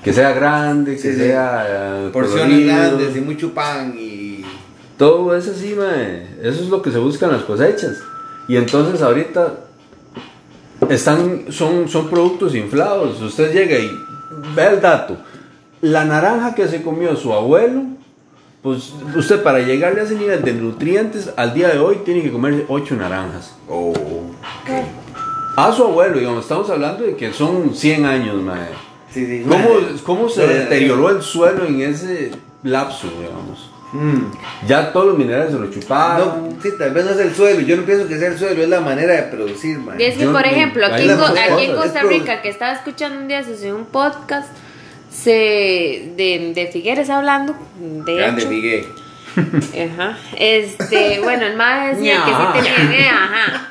Que 0.03 0.13
sea 0.13 0.33
grande, 0.33 0.97
que 0.97 0.99
Sí, 0.99 1.15
sea 1.15 1.67
eh, 1.69 2.11
Porciones 2.13 2.45
colorido. 2.45 2.77
grandes 2.77 3.17
y 3.17 3.21
mucho 3.21 3.55
pan 3.55 3.95
y... 3.99 4.45
Todo 4.99 5.35
es 5.35 5.49
así, 5.49 5.75
mae. 5.75 6.37
Eso 6.43 6.63
es 6.63 6.69
lo 6.69 6.83
que 6.83 6.91
se 6.91 6.99
busca 6.99 7.27
en 7.27 7.33
las 7.33 7.43
cosechas. 7.43 8.03
Y 8.47 8.57
entonces 8.57 9.01
ahorita 9.01 9.61
están, 10.91 11.47
son, 11.51 11.89
son 11.89 12.11
productos 12.11 12.55
inflados. 12.55 13.21
Usted 13.23 13.53
llega 13.53 13.79
y 13.79 13.91
vea 14.55 14.71
el 14.73 14.81
dato. 14.81 15.17
La 15.81 16.05
naranja 16.05 16.55
que 16.55 16.67
se 16.69 16.83
comió 16.83 17.15
su 17.17 17.33
abuelo, 17.33 17.83
pues 18.63 18.93
usted 19.15 19.43
para 19.43 19.59
llegarle 19.61 20.01
a 20.01 20.05
ese 20.05 20.15
nivel 20.15 20.43
de 20.43 20.55
nutrientes, 20.55 21.31
al 21.37 21.53
día 21.53 21.69
de 21.69 21.79
hoy 21.79 21.97
tiene 22.05 22.23
que 22.23 22.33
comer 22.33 22.65
8 22.69 22.97
naranjas. 22.97 23.55
Oh, 23.69 23.93
A 25.57 25.73
su 25.73 25.85
abuelo, 25.85 26.19
digamos, 26.19 26.43
estamos 26.45 26.71
hablando 26.71 27.05
de 27.05 27.17
que 27.17 27.33
son 27.33 27.75
100 27.75 28.07
años, 28.07 28.43
mae. 28.43 28.69
sí, 29.11 29.27
sí. 29.27 29.45
¿Cómo, 29.49 29.69
cómo 30.05 30.29
se 30.29 30.47
deterioró 30.47 31.11
el 31.11 31.23
suelo 31.23 31.67
en 31.67 31.83
ese 31.83 32.31
lapso, 32.63 33.09
digamos? 33.21 33.71
Mm. 33.95 34.33
Ya 34.67 34.93
todos 34.93 35.07
los 35.07 35.19
minerales 35.19 35.53
se 35.53 35.59
lo 35.59 35.71
chuparon. 35.71 36.49
No, 36.51 36.63
sí, 36.63 36.71
tal 36.77 36.91
vez 36.91 37.05
no 37.05 37.13
es 37.13 37.19
el 37.21 37.35
suelo. 37.35 37.61
Yo 37.61 37.77
no 37.77 37.85
pienso 37.85 38.09
que 38.09 38.19
sea 38.19 38.29
el 38.29 38.39
suelo, 38.39 38.63
es 38.63 38.69
la 38.69 38.81
manera 38.81 39.15
de 39.15 39.23
producir, 39.25 39.79
man. 39.79 40.01
Y 40.01 40.05
es 40.05 40.15
que, 40.17 40.25
Yo 40.25 40.33
por 40.33 40.43
no- 40.43 40.51
ejemplo, 40.51 40.85
aquí, 40.87 41.05
en, 41.05 41.11
aquí 41.13 41.65
en. 41.67 41.77
Costa 41.77 42.03
Rica, 42.03 42.43
que 42.43 42.49
estaba 42.49 42.73
escuchando 42.73 43.21
un 43.21 43.29
día 43.29 43.43
se 43.45 43.73
un 43.73 43.85
podcast 43.87 44.49
se 45.11 45.31
de, 46.17 46.53
de 46.55 46.71
Figueres 46.73 47.09
hablando, 47.09 47.55
de 47.79 48.15
Grande 48.17 48.43
hecho. 48.43 48.51
Miguel. 48.51 48.87
Ajá. 49.37 50.19
Este, 50.39 51.21
bueno, 51.23 51.47
el 51.47 51.57
MAE 51.57 51.95
decía 51.95 52.23
que 52.25 52.31
sí 52.31 52.69
tenía, 52.75 52.99
eh, 53.01 53.09
ajá. 53.09 53.71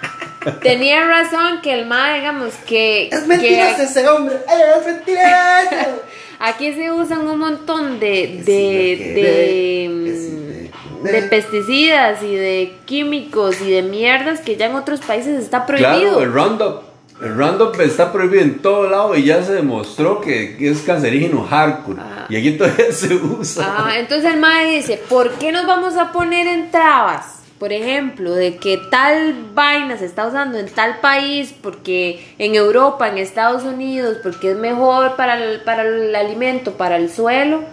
Tenía 0.61 1.05
razón 1.05 1.61
que 1.61 1.73
el 1.73 1.85
MAE, 1.85 2.19
digamos, 2.19 2.53
que, 2.65 3.07
Es 3.07 3.27
mentiroso 3.27 3.75
que 3.77 3.83
ese 3.83 4.07
hombre. 4.07 4.35
Es 4.35 4.85
mentiroso. 4.85 6.01
Aquí 6.43 6.73
se 6.73 6.91
usan 6.91 7.27
un 7.27 7.39
montón 7.39 7.99
de, 7.99 8.41
de, 8.43 8.43
que- 8.45 9.13
de, 9.15 9.21
de- 9.21 10.69
mm, 11.01 11.03
de 11.03 11.21
pesticidas 11.23 12.23
y 12.23 12.33
de 12.35 12.73
químicos 12.85 13.59
y 13.61 13.69
de 13.71 13.81
mierdas 13.81 14.39
que 14.39 14.55
ya 14.55 14.67
en 14.67 14.75
otros 14.75 15.01
países 15.01 15.41
está 15.43 15.65
prohibido. 15.65 15.91
Claro, 16.17 16.21
el 16.21 16.31
Roundup. 16.33 16.81
El 17.21 17.35
Roundup 17.35 17.79
está 17.81 18.11
prohibido 18.11 18.41
en 18.41 18.59
todo 18.61 18.89
lado 18.89 19.15
y 19.15 19.23
ya 19.23 19.43
se 19.43 19.53
demostró 19.53 20.19
que, 20.19 20.57
que 20.57 20.69
es 20.71 20.81
cancerígeno 20.81 21.43
hardcore. 21.45 21.99
Ah. 22.01 22.25
Y 22.29 22.35
aquí 22.37 22.51
todavía 22.57 22.91
se 22.91 23.13
usa. 23.15 23.65
Ah, 23.77 23.99
entonces 23.99 24.33
el 24.33 24.39
MAE 24.39 24.77
dice, 24.77 24.99
¿por 25.09 25.31
qué 25.33 25.51
nos 25.51 25.65
vamos 25.67 25.95
a 25.95 26.11
poner 26.11 26.47
en 26.47 26.71
trabas? 26.71 27.42
Por 27.59 27.71
ejemplo, 27.71 28.33
de 28.33 28.57
que 28.57 28.77
tal 28.77 29.35
vaina 29.53 29.97
se 29.97 30.05
está 30.05 30.27
usando 30.27 30.57
en 30.57 30.67
tal 30.67 30.99
país, 30.99 31.53
porque 31.61 32.25
en 32.37 32.55
Europa, 32.55 33.07
en 33.07 33.17
Estados 33.17 33.63
Unidos, 33.63 34.17
porque 34.21 34.51
es 34.51 34.57
mejor 34.57 35.15
para 35.15 35.41
el, 35.41 35.61
para 35.61 35.83
el 35.83 36.15
alimento, 36.15 36.73
para 36.73 36.97
el 36.97 37.09
suelo. 37.09 37.63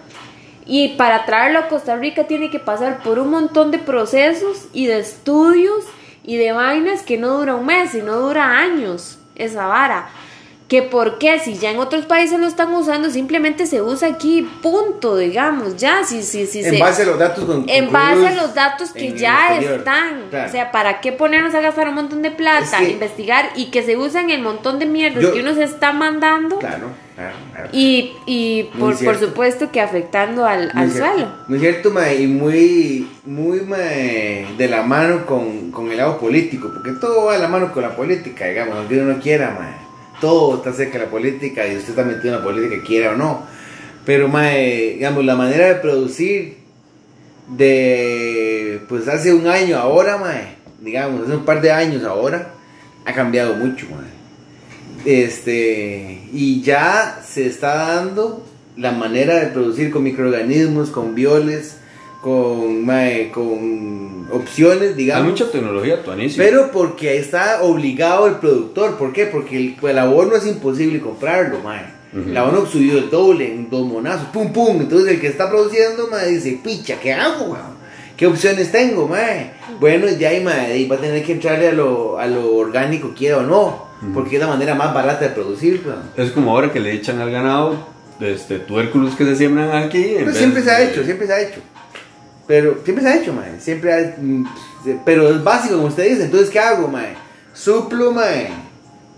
Y 0.65 0.89
para 0.89 1.25
traerlo 1.25 1.59
a 1.59 1.67
Costa 1.67 1.97
Rica 1.97 2.25
tiene 2.25 2.49
que 2.49 2.59
pasar 2.59 3.03
por 3.03 3.19
un 3.19 3.31
montón 3.31 3.71
de 3.71 3.79
procesos 3.79 4.67
y 4.71 4.85
de 4.85 4.99
estudios 4.99 5.83
y 6.23 6.37
de 6.37 6.51
vainas 6.51 7.01
que 7.01 7.17
no 7.17 7.37
dura 7.37 7.55
un 7.55 7.65
mes, 7.65 7.91
sino 7.91 8.15
dura 8.17 8.57
años 8.57 9.17
esa 9.35 9.65
vara. 9.67 10.09
Que 10.71 10.81
por 10.81 11.17
qué, 11.17 11.37
si 11.37 11.55
ya 11.55 11.69
en 11.71 11.79
otros 11.79 12.05
países 12.05 12.39
lo 12.39 12.47
están 12.47 12.71
usando, 12.73 13.09
simplemente 13.09 13.65
se 13.65 13.81
usa 13.81 14.07
aquí, 14.07 14.49
punto, 14.61 15.17
digamos, 15.17 15.75
ya, 15.75 16.05
si, 16.05 16.23
si, 16.23 16.47
si 16.47 16.59
En 16.63 16.75
se- 16.75 16.79
base 16.79 17.01
a 17.01 17.05
los 17.07 17.19
datos 17.19 17.43
con- 17.43 17.65
en 17.67 17.91
base 17.91 18.25
a 18.25 18.33
los 18.35 18.53
datos 18.55 18.91
que 18.91 19.11
ya 19.11 19.59
están. 19.59 20.27
Claro. 20.29 20.47
O 20.47 20.51
sea, 20.53 20.71
¿para 20.71 21.01
qué 21.01 21.11
ponernos 21.11 21.53
a 21.55 21.59
gastar 21.59 21.89
un 21.89 21.95
montón 21.95 22.21
de 22.21 22.31
plata, 22.31 22.63
Es 22.63 22.85
que- 22.87 22.91
investigar 22.93 23.49
y 23.57 23.65
que 23.65 23.83
se 23.83 23.97
usan 23.97 24.29
el 24.29 24.41
montón 24.41 24.79
de 24.79 24.85
mierdas 24.85 25.21
Yo- 25.21 25.33
que 25.33 25.41
uno 25.41 25.53
se 25.55 25.65
está 25.65 25.91
mandando? 25.91 26.57
Claro, 26.59 26.87
claro, 27.17 27.35
claro. 27.51 27.69
Y, 27.73 28.13
y 28.25 28.63
por, 28.79 28.97
por 29.03 29.19
supuesto 29.19 29.73
que 29.73 29.81
afectando 29.81 30.45
al, 30.45 30.71
Muy 30.73 30.83
al 30.83 30.89
cierto. 30.91 31.11
suelo. 31.13 31.31
Muy 31.49 31.59
cierto, 31.59 31.91
ma, 31.91 32.13
y 32.13 32.27
muy, 32.27 33.09
muy 33.25 33.59
ma, 33.59 33.75
de 33.75 34.67
la 34.69 34.83
mano 34.83 35.25
con, 35.25 35.69
con 35.71 35.91
el 35.91 35.97
lado 35.97 36.17
político, 36.17 36.71
porque 36.73 36.91
todo 36.97 37.25
va 37.25 37.33
de 37.33 37.39
la 37.39 37.49
mano 37.49 37.73
con 37.73 37.83
la 37.83 37.93
política, 37.93 38.45
digamos, 38.45 38.77
aunque 38.77 38.97
uno 39.01 39.15
no 39.15 39.19
quiera, 39.19 39.49
ma. 39.59 39.87
Todo 40.21 40.57
está 40.57 40.71
cerca 40.71 40.99
de 40.99 41.05
la 41.05 41.11
política 41.11 41.67
y 41.67 41.75
usted 41.75 41.93
metido 42.05 42.35
en 42.35 42.39
la 42.39 42.43
política, 42.43 42.81
quiera 42.85 43.11
o 43.11 43.15
no. 43.17 43.45
Pero, 44.05 44.27
ma, 44.27 44.55
eh, 44.55 44.93
digamos, 44.93 45.25
la 45.25 45.35
manera 45.35 45.67
de 45.67 45.75
producir 45.75 46.57
de, 47.49 48.81
pues 48.87 49.07
hace 49.07 49.33
un 49.33 49.47
año 49.47 49.77
ahora, 49.77 50.17
ma, 50.17 50.33
digamos, 50.79 51.23
hace 51.23 51.35
un 51.35 51.45
par 51.45 51.61
de 51.61 51.71
años 51.71 52.03
ahora, 52.03 52.53
ha 53.05 53.13
cambiado 53.13 53.55
mucho, 53.55 53.87
ma. 53.89 54.03
Este, 55.03 56.21
y 56.31 56.61
ya 56.61 57.21
se 57.27 57.47
está 57.47 57.95
dando 57.95 58.45
la 58.77 58.91
manera 58.91 59.35
de 59.39 59.47
producir 59.47 59.91
con 59.91 60.03
microorganismos, 60.03 60.91
con 60.91 61.15
violes, 61.15 61.77
con, 62.21 62.85
mae, 62.85 63.31
con 63.31 64.27
opciones, 64.31 64.89
Hay 64.89 64.93
digamos. 64.95 65.29
mucha 65.31 65.51
tecnología 65.51 66.03
tuanísima. 66.03 66.43
Pero 66.43 66.71
porque 66.71 67.17
está 67.17 67.63
obligado 67.63 68.27
el 68.27 68.35
productor. 68.35 68.97
¿Por 68.97 69.11
qué? 69.11 69.25
Porque 69.25 69.57
el, 69.57 69.75
el 69.89 69.97
abono 69.97 70.35
es 70.35 70.45
imposible 70.45 70.99
comprarlo, 71.01 71.59
mae. 71.59 71.85
Ujú. 72.13 72.29
El 72.29 72.37
abono 72.37 72.65
subió 72.65 72.97
el 72.99 73.09
doble 73.09 73.47
en 73.51 73.69
dos 73.69 73.85
monazos, 73.85 74.27
pum 74.27 74.53
pum. 74.53 74.81
Entonces 74.81 75.13
el 75.13 75.19
que 75.19 75.27
está 75.27 75.49
produciendo, 75.49 76.07
mae, 76.09 76.29
dice, 76.29 76.59
picha, 76.63 76.97
¿qué 77.01 77.13
hago, 77.13 77.45
weón? 77.45 77.81
¿Qué 78.15 78.27
opciones 78.27 78.71
tengo, 78.71 79.07
mae? 79.07 79.53
Bueno, 79.79 80.07
ya 80.07 80.29
hay, 80.29 80.43
mae, 80.43 80.87
va 80.87 80.97
a 80.97 80.99
tener 80.99 81.23
que 81.23 81.31
entrarle 81.33 81.69
a 81.69 81.73
lo, 81.73 82.19
a 82.19 82.27
lo 82.27 82.55
orgánico, 82.55 83.13
quiera 83.17 83.37
o 83.37 83.43
no. 83.43 83.89
Porque 84.15 84.35
es 84.37 84.41
la 84.41 84.47
manera 84.47 84.73
más 84.73 84.93
barata 84.95 85.25
de 85.25 85.29
producir, 85.31 85.81
weón. 85.85 86.01
Es 86.17 86.31
como 86.31 86.51
ahora 86.51 86.71
que 86.71 86.79
le 86.79 86.91
echan 86.91 87.19
al 87.19 87.29
ganado 87.31 87.75
este, 88.19 88.57
tubérculos 88.59 89.15
que 89.15 89.25
se 89.25 89.35
siembran 89.35 89.71
aquí. 89.75 90.13
Pero 90.15 90.25
vez 90.27 90.37
siempre 90.37 90.63
se 90.63 90.71
ha 90.71 90.81
hecho, 90.81 91.03
siempre 91.03 91.27
se 91.27 91.33
ha 91.33 91.41
hecho. 91.41 91.59
Pero 92.51 92.79
siempre 92.83 93.01
se 93.05 93.09
ha 93.09 93.15
hecho, 93.15 93.31
mae. 93.31 93.59
Siempre 93.61 93.93
ha- 93.93 94.15
mm, 94.19 94.45
pero 95.05 95.29
es 95.29 95.41
básico, 95.41 95.75
como 95.75 95.87
usted 95.87 96.03
dice. 96.09 96.25
Entonces, 96.25 96.49
¿qué 96.49 96.59
hago, 96.59 96.89
mae? 96.89 97.13
Suplo, 97.53 98.11
mae. 98.11 98.49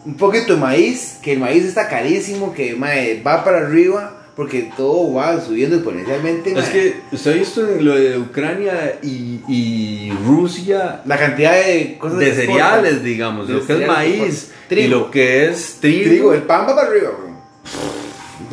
Un 0.05 0.15
poquito 0.17 0.53
de 0.53 0.59
maíz, 0.59 1.17
que 1.23 1.33
el 1.33 1.39
maíz 1.39 1.63
está 1.65 1.87
carísimo, 1.87 2.53
que 2.53 2.75
mae, 2.75 3.23
va 3.25 3.43
para 3.43 3.59
arriba, 3.65 4.19
porque 4.35 4.69
todo 4.77 5.13
va 5.13 5.41
subiendo 5.41 5.77
exponencialmente, 5.77 6.53
mae. 6.53 6.61
Es 6.63 6.69
que 6.69 6.95
usted 7.11 7.31
ha 7.31 7.35
visto 7.35 7.67
en 7.67 7.83
lo 7.83 7.95
de 7.95 8.19
Ucrania 8.19 8.99
y, 9.01 9.39
y 9.47 10.11
Rusia 10.27 11.01
la 11.05 11.17
cantidad 11.17 11.53
de 11.53 11.97
cosas 11.97 12.19
de 12.19 12.27
exportan. 12.27 12.55
cereales, 12.55 13.03
digamos, 13.03 13.47
De 13.47 13.55
lo 13.55 13.65
que 13.65 13.73
es 13.81 13.87
maíz 13.87 14.51
y 14.69 14.87
lo 14.87 15.09
que 15.09 15.45
es 15.49 15.77
trigo. 15.79 16.09
Trigo, 16.09 16.33
el 16.35 16.43
pan 16.43 16.67
va 16.69 16.75
para 16.75 16.87
arriba, 16.89 17.09
bro. 17.17 17.33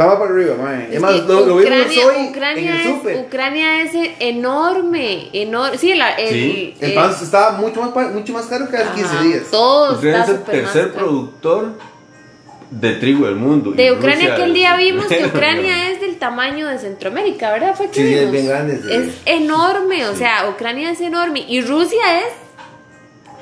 El 0.02 0.06
pan 0.06 0.14
va 0.16 0.18
para 0.18 0.30
arriba, 0.34 0.54
mae. 0.60 0.88
Es, 0.88 0.94
Es 0.94 1.00
más, 1.00 1.16
lo, 1.26 1.46
lo 1.46 1.56
vimos 1.56 1.64
Ucrania, 1.64 2.06
hoy 2.06 2.28
Ucrania 2.30 2.62
en 2.74 2.80
el 2.80 2.80
es, 2.80 2.86
súper. 2.96 3.16
Ucrania 3.18 3.82
es 3.82 3.90
enorme, 4.20 5.28
enorme. 5.32 5.78
Sí, 5.78 5.94
la- 5.94 6.14
el, 6.14 6.30
Sí. 6.32 6.74
El 6.80 6.94
pan 6.94 7.10
estaba 7.20 7.52
mucho 7.58 7.80
más, 7.80 7.90
pa- 7.90 8.08
mucho 8.08 8.32
más 8.32 8.46
caro 8.46 8.68
que 8.68 8.76
hace 8.76 8.94
15 8.94 9.14
ajá, 9.14 9.22
días. 9.24 9.42
Todo 9.50 9.94
Ucrania 9.96 10.20
está 10.20 10.32
es 10.32 10.38
el 10.38 10.44
tercer 10.44 10.92
productor 10.92 11.72
de 12.70 12.92
trigo 12.94 13.26
del 13.26 13.34
mundo. 13.36 13.72
De 13.72 13.92
Ucrania 13.92 14.28
Rusia 14.28 14.34
aquel 14.34 14.54
día 14.54 14.76
vimos 14.76 15.06
que 15.06 15.26
Ucrania 15.34 15.90
es 15.90 16.00
del 16.00 16.16
tamaño 16.18 16.68
de 16.68 16.78
Centroamérica, 16.78 17.50
¿verdad? 17.52 17.74
Fue 17.74 17.88
que 17.88 17.94
Sí, 18.00 18.14
es 18.14 18.18
vimos. 18.20 18.32
bien 18.32 18.46
grande, 18.46 18.78
sí. 18.80 18.88
Es 18.92 19.14
enorme, 19.26 20.06
o 20.06 20.14
sea, 20.14 20.48
Ucrania 20.48 20.92
es 20.92 21.00
enorme 21.00 21.44
y 21.48 21.60
Rusia 21.62 22.20
es 22.20 22.26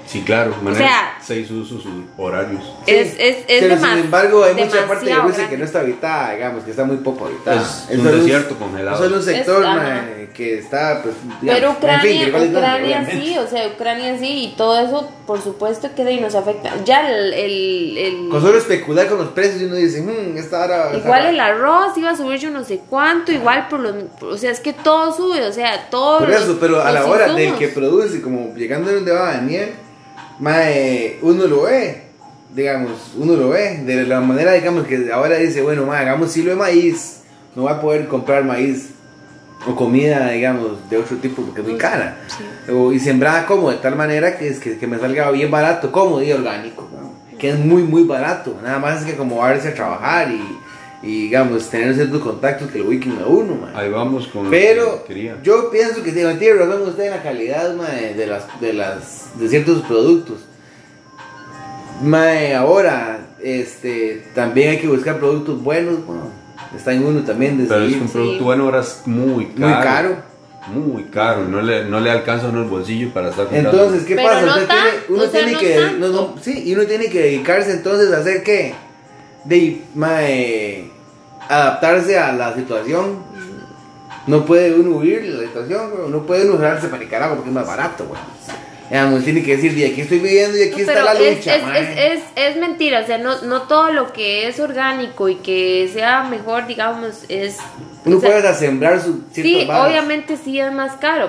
Sí, 0.08 0.22
claro, 0.22 0.54
maneja 0.62 0.84
sea, 0.84 1.18
seis 1.20 1.50
usos 1.50 1.82
horarios. 2.16 2.62
Sí, 2.86 2.94
es 2.94 3.12
es 3.18 3.36
es 3.46 3.60
pero 3.60 3.76
sin 3.78 3.98
embargo 3.98 4.42
hay 4.42 4.54
mucha 4.54 4.86
parte 4.88 5.04
de 5.04 5.14
Rusia 5.16 5.48
que 5.50 5.58
no 5.58 5.64
está 5.66 5.80
habitada, 5.80 6.32
digamos, 6.32 6.64
que 6.64 6.70
está 6.70 6.84
muy 6.84 6.96
poco 6.96 7.26
habitada. 7.26 7.60
Es 7.60 7.90
Eso 7.90 8.00
un 8.00 8.18
desierto 8.18 8.54
congelado. 8.56 8.96
Solo 8.96 9.16
un 9.16 9.22
sector 9.22 9.62
Es- 9.64 10.28
que 10.30 10.58
está, 10.58 11.02
pues, 11.02 11.14
digamos, 11.42 11.60
Pero 11.60 11.70
en 11.70 11.76
Ucrania, 11.76 12.00
fin, 12.10 12.22
es 12.22 12.28
grande, 12.32 12.48
Ucrania 12.56 12.84
obviamente. 12.86 13.20
sí, 13.26 13.38
o 13.38 13.46
sea, 13.48 13.66
Ucrania 13.68 14.18
sí, 14.18 14.44
y 14.44 14.56
todo 14.56 14.78
eso, 14.80 15.10
por 15.26 15.42
supuesto 15.42 15.90
que 15.96 16.04
de 16.04 16.10
ahí 16.10 16.20
nos 16.20 16.34
afecta. 16.36 16.72
Ya 16.86 17.10
el, 17.10 17.34
el, 17.34 17.98
el- 17.98 18.28
Con 18.30 18.40
solo 18.40 18.56
especular 18.56 19.08
con 19.08 19.18
los 19.18 19.28
precios 19.28 19.60
y 19.60 19.64
uno 19.66 19.74
dice, 19.74 20.00
hmm, 20.00 20.38
esta 20.38 20.64
hora... 20.64 20.92
igual 20.96 21.26
el 21.26 21.40
arroz 21.40 21.98
iba 21.98 22.10
a 22.10 22.16
subir 22.16 22.38
yo 22.38 22.50
no 22.50 22.62
sé 22.64 22.80
cuánto, 22.88 23.30
igual 23.32 23.66
por 23.68 23.80
los, 23.80 23.94
o 24.22 24.38
sea, 24.38 24.52
es 24.52 24.60
que 24.60 24.72
todo 24.72 25.12
sube, 25.14 25.44
o 25.46 25.52
sea, 25.52 25.90
todo. 25.90 26.20
Por 26.20 26.30
eso, 26.30 26.56
pero 26.60 26.80
a 26.80 26.92
la 26.92 27.04
hora 27.04 27.26
del 27.26 27.38
insumos. 27.40 27.58
que 27.58 27.68
produce, 27.68 28.22
como 28.22 28.54
llegando 28.54 28.90
donde 28.92 29.12
va 29.12 29.32
Daniel, 29.32 29.72
mae, 30.40 31.18
uno 31.22 31.46
lo 31.46 31.62
ve, 31.62 32.02
digamos, 32.54 33.12
uno 33.16 33.34
lo 33.34 33.48
ve, 33.50 33.78
de 33.84 34.04
la 34.04 34.20
manera, 34.20 34.52
digamos, 34.52 34.86
que 34.86 35.10
ahora 35.12 35.36
dice, 35.36 35.62
bueno, 35.62 35.84
mae, 35.86 36.00
hagamos 36.02 36.32
silo 36.32 36.50
de 36.50 36.56
maíz, 36.56 37.20
no 37.54 37.64
va 37.64 37.72
a 37.72 37.80
poder 37.80 38.06
comprar 38.08 38.44
maíz 38.44 38.90
o 39.66 39.74
comida, 39.74 40.30
digamos, 40.30 40.88
de 40.88 40.96
otro 40.98 41.16
tipo 41.16 41.42
porque 41.42 41.60
es 41.62 41.66
muy 41.66 41.76
cara. 41.76 42.18
Sí. 42.28 42.72
O- 42.72 42.92
y 42.92 43.00
sembrada 43.00 43.44
como 43.46 43.70
de 43.70 43.76
tal 43.78 43.96
manera 43.96 44.38
que, 44.38 44.48
es 44.48 44.58
que, 44.60 44.78
que 44.78 44.86
me 44.86 44.98
salga 44.98 45.30
bien 45.30 45.50
barato, 45.50 45.90
como 45.90 46.22
y 46.22 46.30
orgánico, 46.32 46.88
¿no? 46.92 47.08
que 47.38 47.50
es 47.50 47.58
muy, 47.58 47.82
muy 47.82 48.02
barato. 48.04 48.56
Nada 48.62 48.78
más 48.78 49.00
es 49.00 49.06
que 49.06 49.16
como 49.16 49.48
irse 49.50 49.68
a 49.68 49.74
trabajar 49.74 50.30
y, 50.30 50.40
y, 51.02 51.22
digamos, 51.22 51.68
tener 51.70 51.94
ciertos 51.94 52.20
contactos 52.22 52.70
que 52.70 52.78
lo 52.80 52.86
ubiquen 52.88 53.18
a 53.22 53.26
uno, 53.26 53.54
mae. 53.54 53.76
Ahí 53.76 53.90
vamos 53.90 54.26
con 54.26 54.50
Pero 54.50 55.02
que 55.04 55.14
quería. 55.14 55.36
yo 55.42 55.70
pienso 55.70 56.02
que 56.02 56.10
tiene, 56.12 56.34
tiene 56.34 56.58
razón 56.58 56.82
usted 56.82 57.04
en 57.04 57.10
la 57.10 57.22
calidad 57.22 57.74
mae, 57.74 58.14
de, 58.14 58.26
las, 58.26 58.60
de, 58.60 58.72
las, 58.72 59.38
de 59.38 59.48
ciertos 59.48 59.82
productos. 59.82 60.38
Mae, 62.02 62.54
ahora, 62.54 63.28
este, 63.42 64.24
también 64.34 64.70
hay 64.70 64.78
que 64.78 64.88
buscar 64.88 65.18
productos 65.18 65.62
buenos. 65.62 66.04
bueno, 66.06 66.30
está 66.76 66.92
en 66.92 67.04
uno 67.04 67.20
también 67.22 67.64
Pero 67.68 67.84
es 67.84 67.94
que 67.94 68.00
un 68.00 68.08
producto 68.08 68.38
Sí. 68.38 68.44
bueno 68.44 68.64
ahora 68.64 68.80
es 68.80 69.02
muy 69.06 69.46
caro. 69.46 69.66
Muy 69.68 69.82
caro. 69.84 70.28
Muy 70.68 71.02
caro. 71.04 71.44
No 71.48 71.62
le, 71.62 71.84
no 71.86 71.98
le 71.98 72.10
alcanza 72.10 72.48
uno 72.48 72.62
el 72.62 72.68
bolsillo 72.68 73.10
para 73.12 73.30
estar 73.30 73.46
comprando. 73.46 73.70
Entonces, 73.70 74.04
¿qué 74.06 74.14
Pero 74.16 74.28
pasa? 74.28 74.42
no 74.46 74.52
Usted 74.52 74.66
tiene, 74.68 74.90
uno 75.08 75.22
o 75.22 75.26
sea, 75.28 75.40
tiene 75.40 75.52
no 75.52 75.58
que, 75.60 75.74
tanto. 75.76 75.98
no, 75.98 76.08
no, 76.12 76.34
sí, 76.42 76.62
y 76.66 76.74
uno 76.74 76.84
tiene 76.84 77.06
que 77.06 77.20
dedicarse 77.20 77.72
entonces 77.72 78.12
a 78.12 78.18
hacer 78.18 78.42
qué? 78.42 78.74
De, 79.44 79.82
mae, 79.94 80.90
adaptarse 81.48 82.18
a 82.18 82.32
la 82.32 82.54
situación. 82.54 83.18
No 84.26 84.44
puede 84.44 84.74
uno 84.74 84.96
huir 84.96 85.22
de 85.22 85.28
la 85.42 85.48
situación. 85.48 86.10
No 86.10 86.22
puede 86.26 86.44
uno 86.48 86.58
dejarse 86.58 86.88
para 86.88 87.02
Nicaragua 87.02 87.36
porque 87.36 87.50
es 87.50 87.54
más 87.54 87.66
barato, 87.66 88.04
weón. 88.04 88.38
Digamos, 88.90 89.22
tiene 89.22 89.42
que 89.42 89.56
decir, 89.56 89.74
de 89.74 89.86
aquí 89.86 90.00
estoy 90.00 90.18
viviendo 90.18 90.56
y 90.56 90.62
aquí 90.62 90.80
está 90.80 91.02
la 91.02 91.12
lucha, 91.12 91.56
es, 91.56 91.88
es, 91.88 91.98
es, 91.98 92.22
es 92.36 92.56
mentira, 92.56 93.00
o 93.00 93.06
sea, 93.06 93.18
no, 93.18 93.42
no 93.42 93.62
todo 93.64 93.92
lo 93.92 94.14
que 94.14 94.48
es 94.48 94.58
orgánico 94.60 95.28
y 95.28 95.34
que 95.34 95.90
sea 95.92 96.24
mejor, 96.24 96.66
digamos, 96.66 97.24
es... 97.28 97.58
Uno 98.06 98.18
sea, 98.18 98.30
puede 98.30 98.48
hasta 98.48 98.54
sembrar 98.58 98.98
su 99.02 99.24
Sí, 99.30 99.66
varas. 99.68 99.86
obviamente 99.90 100.38
sí 100.42 100.58
es 100.58 100.72
más 100.72 100.96
caro. 100.96 101.28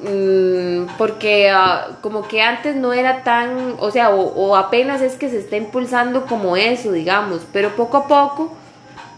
Mm, 0.00 0.86
porque 0.96 1.50
ah, 1.50 1.88
como 2.00 2.28
que 2.28 2.40
antes 2.40 2.76
no 2.76 2.92
era 2.92 3.24
tan, 3.24 3.74
o 3.80 3.90
sea, 3.90 4.10
o, 4.10 4.20
o 4.20 4.56
apenas 4.56 5.00
es 5.02 5.14
que 5.16 5.28
se 5.28 5.38
está 5.38 5.56
impulsando 5.56 6.26
como 6.26 6.56
eso, 6.56 6.92
digamos, 6.92 7.42
pero 7.52 7.74
poco 7.74 7.96
a 7.98 8.06
poco 8.06 8.52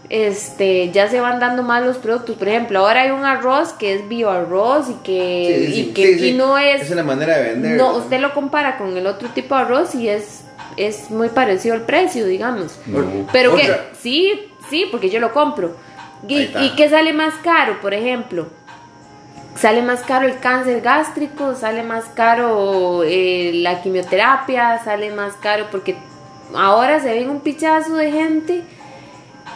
este 0.09 0.91
ya 0.91 1.07
se 1.07 1.21
van 1.21 1.39
dando 1.39 1.63
más 1.63 1.83
los 1.85 1.97
productos. 1.97 2.35
Por 2.35 2.47
ejemplo, 2.49 2.79
ahora 2.79 3.03
hay 3.03 3.11
un 3.11 3.23
arroz 3.23 3.73
que 3.73 3.93
es 3.93 4.07
bioarroz 4.09 4.89
y 4.89 4.93
que, 5.03 5.65
Sí, 5.67 5.73
sí, 5.73 5.81
y 5.81 5.93
que 5.93 6.17
sí, 6.17 6.27
y 6.29 6.33
no 6.33 6.57
es, 6.57 6.81
Es 6.81 6.91
una 6.91 7.03
manera 7.03 7.37
de 7.37 7.43
vender. 7.51 7.77
no, 7.77 7.95
usted 7.95 8.19
lo 8.19 8.33
compara 8.33 8.77
con 8.77 8.97
el 8.97 9.07
otro 9.07 9.29
tipo 9.29 9.55
de 9.55 9.61
arroz 9.61 9.95
y 9.95 10.09
es 10.09 10.43
es 10.77 11.11
muy 11.11 11.29
parecido 11.29 11.75
al 11.75 11.81
precio, 11.81 12.25
digamos. 12.25 12.79
No. 12.87 13.27
Pero 13.31 13.55
que 13.55 13.63
Otra. 13.63 13.85
sí, 13.99 14.51
sí, 14.69 14.87
porque 14.89 15.09
yo 15.09 15.19
lo 15.19 15.31
compro. 15.33 15.75
Ahí 16.23 16.35
¿Y, 16.37 16.41
está. 16.43 16.63
y 16.63 16.69
qué 16.75 16.89
sale 16.89 17.13
más 17.13 17.33
caro, 17.43 17.79
por 17.81 17.93
ejemplo? 17.93 18.47
Sale 19.55 19.81
más 19.81 20.01
caro 20.01 20.27
el 20.27 20.39
cáncer 20.39 20.81
gástrico, 20.81 21.55
sale 21.55 21.83
más 21.83 22.05
caro 22.15 23.03
eh, 23.03 23.51
la 23.55 23.81
quimioterapia, 23.81 24.81
sale 24.83 25.13
más 25.13 25.33
caro 25.33 25.67
porque 25.71 25.97
ahora 26.55 26.99
se 27.01 27.13
ven 27.13 27.29
un 27.29 27.41
pichazo 27.41 27.95
de 27.95 28.11
gente 28.11 28.63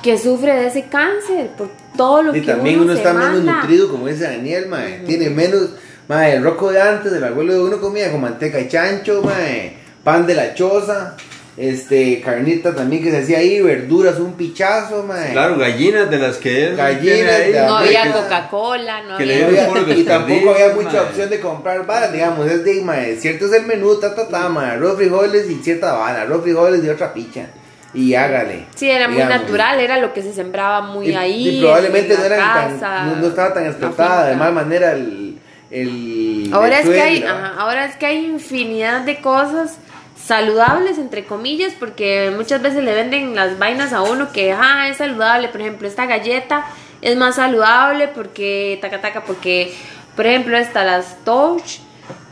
que 0.03 0.17
sufre 0.17 0.53
de 0.53 0.67
ese 0.67 0.83
cáncer 0.83 1.49
por 1.57 1.69
todo 1.97 2.21
lo 2.23 2.35
Y 2.35 2.41
que 2.41 2.47
también 2.47 2.81
uno, 2.81 2.93
está 2.93 3.13
menos 3.13 3.43
nutrido, 3.43 3.89
como 3.89 4.07
dice 4.07 4.25
Daniel, 4.25 4.67
mae. 4.67 4.99
Tiene 5.05 5.29
menos, 5.29 5.71
mae, 6.07 6.35
el 6.35 6.43
roco 6.43 6.71
de 6.71 6.81
antes, 6.81 7.11
el 7.11 7.23
abuelo 7.23 7.53
de 7.53 7.59
uno 7.63 7.79
comía 7.79 8.11
con 8.11 8.21
manteca 8.21 8.59
y 8.59 8.67
chancho, 8.67 9.23
mae, 9.23 9.77
pan 10.03 10.27
de 10.27 10.35
la 10.35 10.53
choza, 10.53 11.15
este, 11.57 12.19
carnita 12.21 12.75
también 12.75 13.01
que 13.01 13.11
se 13.11 13.19
hacía 13.19 13.37
ahí, 13.37 13.61
verduras, 13.61 14.19
un 14.19 14.33
pichazo, 14.33 15.03
mae. 15.03 15.31
Claro, 15.31 15.57
gallinas 15.57 16.09
de 16.09 16.19
las 16.19 16.35
que 16.35 16.65
él 16.67 16.75
Gallinas 16.75 17.31
ahí, 17.33 17.53
No 17.53 17.77
había 17.77 18.11
Coca-Cola, 18.11 19.03
no 19.03 19.17
Que 19.17 19.23
Y, 19.23 19.27
le 19.27 19.45
había... 19.45 19.71
había- 19.71 19.95
y 19.95 20.03
tampoco 20.03 20.51
había 20.51 20.69
mucha 20.75 20.89
mae. 20.91 20.99
opción 21.01 21.29
de 21.29 21.39
comprar 21.39 21.85
varas, 21.85 22.11
digamos, 22.11 22.45
es 22.51 22.65
de, 22.65 22.81
mae, 22.81 23.15
cierto 23.15 23.45
es 23.45 23.53
el 23.53 23.65
menú, 23.65 23.95
ta, 23.99 24.13
ta, 24.13 24.27
ta, 24.27 24.49
mae, 24.49 24.71
arroz, 24.71 24.97
frijoles 24.97 25.49
y 25.49 25.55
cierta 25.63 25.93
vara, 25.93 26.23
arroz, 26.23 26.43
frijoles 26.43 26.83
y 26.83 26.89
otra 26.89 27.13
picha, 27.13 27.47
y 27.93 28.13
hágale. 28.15 28.65
Sí, 28.75 28.89
era 28.89 29.07
muy 29.07 29.15
digamos. 29.21 29.41
natural, 29.41 29.79
era 29.79 29.97
lo 29.97 30.13
que 30.13 30.23
se 30.23 30.33
sembraba 30.33 30.81
muy 30.81 31.09
y, 31.11 31.15
ahí. 31.15 31.47
y 31.57 31.61
probablemente 31.61 32.13
en 32.15 32.19
no, 32.19 32.25
eran 32.25 32.39
casa, 32.39 32.79
tan, 32.79 33.07
no, 33.09 33.15
no 33.21 33.27
estaba 33.27 33.53
tan 33.53 33.65
explotada 33.65 34.27
de 34.27 34.35
mal 34.35 34.51
manera 34.53 34.91
el, 34.91 35.39
el 35.71 36.49
Ahora 36.53 36.79
el 36.81 36.87
es 36.89 36.93
que 36.93 37.01
hay, 37.01 37.23
ajá, 37.23 37.53
ahora 37.57 37.85
es 37.85 37.95
que 37.95 38.05
hay 38.07 38.25
infinidad 38.25 39.01
de 39.01 39.21
cosas 39.21 39.77
saludables 40.25 40.97
entre 40.97 41.25
comillas 41.25 41.73
porque 41.79 42.33
muchas 42.35 42.61
veces 42.61 42.83
le 42.83 42.93
venden 42.95 43.35
las 43.35 43.59
vainas 43.59 43.93
a 43.93 44.01
uno 44.01 44.31
que 44.31 44.53
ah, 44.53 44.87
es 44.89 44.97
saludable, 44.97 45.49
por 45.49 45.61
ejemplo, 45.61 45.87
esta 45.87 46.07
galleta 46.07 46.65
es 47.01 47.15
más 47.15 47.35
saludable 47.35 48.07
porque 48.07 48.79
taca 48.81 49.01
taca 49.01 49.23
porque 49.23 49.75
por 50.15 50.25
ejemplo 50.25 50.57
esta 50.57 50.83
las 50.83 51.23
Touch 51.23 51.79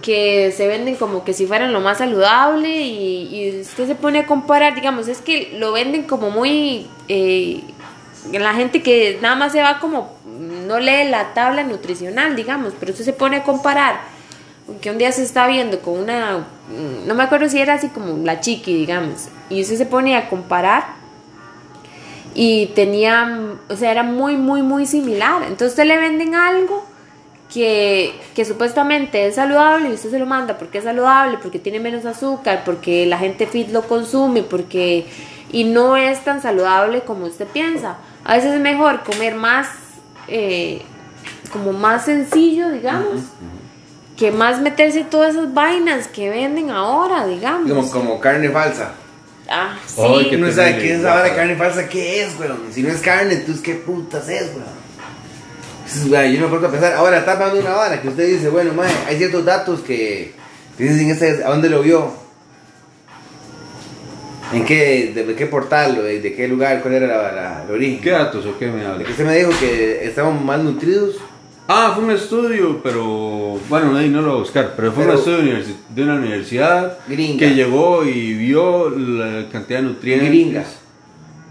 que 0.01 0.51
se 0.51 0.67
venden 0.67 0.95
como 0.95 1.23
que 1.23 1.33
si 1.33 1.45
fueran 1.45 1.71
lo 1.71 1.81
más 1.81 1.99
saludable 1.99 2.81
y, 2.81 3.61
usted 3.61 3.87
se 3.87 3.95
pone 3.95 4.19
a 4.19 4.25
comparar, 4.25 4.75
digamos, 4.75 5.07
es 5.07 5.21
que 5.21 5.55
lo 5.57 5.71
venden 5.71 6.03
como 6.03 6.29
muy 6.29 6.87
eh, 7.07 7.61
la 8.31 8.53
gente 8.53 8.81
que 8.81 9.17
nada 9.21 9.35
más 9.35 9.53
se 9.53 9.61
va 9.61 9.79
como 9.79 10.17
no 10.25 10.79
lee 10.79 11.09
la 11.09 11.33
tabla 11.33 11.63
nutricional, 11.63 12.35
digamos, 12.35 12.73
pero 12.79 12.91
usted 12.91 13.05
se 13.05 13.13
pone 13.13 13.37
a 13.37 13.43
comparar 13.43 14.12
que 14.81 14.91
un 14.91 14.97
día 14.97 15.11
se 15.11 15.23
está 15.23 15.47
viendo 15.47 15.79
con 15.81 15.99
una 15.99 16.39
mm, 16.39 17.07
no 17.07 17.15
me 17.15 17.23
acuerdo 17.23 17.49
si 17.49 17.59
era 17.59 17.75
así 17.75 17.89
como 17.89 18.23
la 18.23 18.39
chiqui, 18.39 18.73
digamos, 18.73 19.27
y 19.49 19.61
usted 19.61 19.77
se 19.77 19.85
pone 19.85 20.15
a 20.15 20.29
comparar 20.29 20.85
y 22.35 22.67
tenía, 22.67 23.55
o 23.69 23.75
sea, 23.75 23.91
era 23.91 24.03
muy 24.03 24.37
muy 24.37 24.61
muy 24.61 24.85
similar. 24.85 25.43
Entonces 25.43 25.69
usted 25.69 25.85
le 25.85 25.97
venden 25.97 26.35
algo 26.35 26.85
que, 27.53 28.19
que 28.35 28.45
supuestamente 28.45 29.27
es 29.27 29.35
saludable 29.35 29.89
y 29.89 29.93
usted 29.93 30.09
se 30.09 30.19
lo 30.19 30.25
manda 30.25 30.57
porque 30.57 30.79
es 30.79 30.83
saludable, 30.83 31.37
porque 31.41 31.59
tiene 31.59 31.79
menos 31.79 32.05
azúcar, 32.05 32.63
porque 32.65 33.05
la 33.05 33.19
gente 33.19 33.45
fit 33.45 33.69
lo 33.69 33.83
consume, 33.83 34.41
porque 34.41 35.05
y 35.51 35.65
no 35.65 35.95
es 35.95 36.23
tan 36.23 36.41
saludable 36.41 37.01
como 37.01 37.25
usted 37.25 37.47
piensa. 37.47 37.97
A 38.25 38.35
veces 38.35 38.53
es 38.53 38.59
mejor 38.59 39.03
comer 39.03 39.35
más, 39.35 39.69
eh, 40.27 40.81
como 41.51 41.73
más 41.73 42.05
sencillo, 42.05 42.71
digamos, 42.71 43.21
que 44.23 44.31
más 44.31 44.61
meterse 44.61 45.03
todas 45.03 45.31
esas 45.35 45.53
vainas 45.53 46.07
que 46.07 46.29
venden 46.29 46.71
ahora, 46.71 47.27
digamos. 47.27 47.69
Como, 47.69 47.91
como 47.91 48.19
carne 48.21 48.49
falsa. 48.51 48.93
Ah, 49.49 49.75
sí. 49.85 50.01
Ay, 50.01 50.33
Uno 50.35 50.49
sabe 50.49 50.77
qué 50.77 50.93
es 50.93 50.99
esa 50.99 51.09
vara 51.09 51.23
de 51.23 51.29
guapa. 51.31 51.35
carne 51.35 51.55
falsa, 51.57 51.89
¿qué 51.89 52.23
es, 52.23 52.39
weón? 52.39 52.59
Si 52.71 52.81
no 52.83 52.87
es 52.89 53.01
carne, 53.01 53.33
entonces 53.33 53.61
¿qué 53.61 53.73
putas 53.75 54.29
es, 54.29 54.43
weón? 54.55 54.63
Entonces, 55.85 56.09
weón, 56.09 56.31
yo 56.31 56.39
no 56.39 56.47
puedo 56.47 56.71
pensar. 56.71 56.93
Ahora, 56.93 57.17
está 57.17 57.33
hablando 57.33 57.55
de 57.55 57.61
una 57.63 57.71
vara 57.75 58.01
que 58.01 58.07
usted 58.07 58.25
dice, 58.29 58.47
bueno, 58.47 58.71
mae, 58.73 58.89
hay 59.09 59.17
ciertos 59.17 59.43
datos 59.43 59.81
que 59.81 60.33
que 60.77 60.85
dicen, 60.85 61.09
este, 61.11 61.43
¿a 61.43 61.49
dónde 61.49 61.69
lo 61.69 61.81
vio? 61.81 62.13
¿En 64.53 64.63
qué, 64.65 65.11
de, 65.13 65.35
qué 65.35 65.47
portal, 65.47 65.95
de, 65.95 66.21
de 66.21 66.33
qué 66.33 66.47
lugar, 66.47 66.81
cuál 66.81 66.93
era 66.93 67.07
la, 67.07 67.31
la- 67.33 67.63
el 67.67 67.71
origen? 67.71 67.99
¿Qué 67.99 68.11
datos 68.11 68.45
o 68.45 68.57
qué 68.57 68.67
me 68.67 68.79
De 68.79 68.85
habla? 68.87 69.03
que 69.03 69.11
usted 69.11 69.25
me 69.25 69.35
dijo 69.35 69.51
que 69.59 70.05
estábamos 70.05 70.41
más 70.45 70.59
nutridos. 70.59 71.17
Ah, 71.67 71.93
fue 71.95 72.03
un 72.03 72.11
estudio, 72.11 72.81
pero 72.83 73.57
bueno, 73.69 73.95
ahí 73.95 74.09
no 74.09 74.21
lo 74.21 74.27
voy 74.29 74.37
a 74.37 74.39
buscar, 74.41 74.73
pero 74.75 74.91
fue 74.91 75.05
Pero- 75.05 75.13
un 75.15 75.19
estudio 75.19 75.75
de 75.89 76.03
una 76.03 76.15
universidad 76.15 76.97
Gringa. 77.07 77.39
que 77.39 77.55
llegó 77.55 78.03
y 78.03 78.33
vio 78.33 78.89
la 78.89 79.47
cantidad 79.49 79.79
de 79.79 79.85
nutrientes. 79.85 80.27
Gringa. 80.29 80.65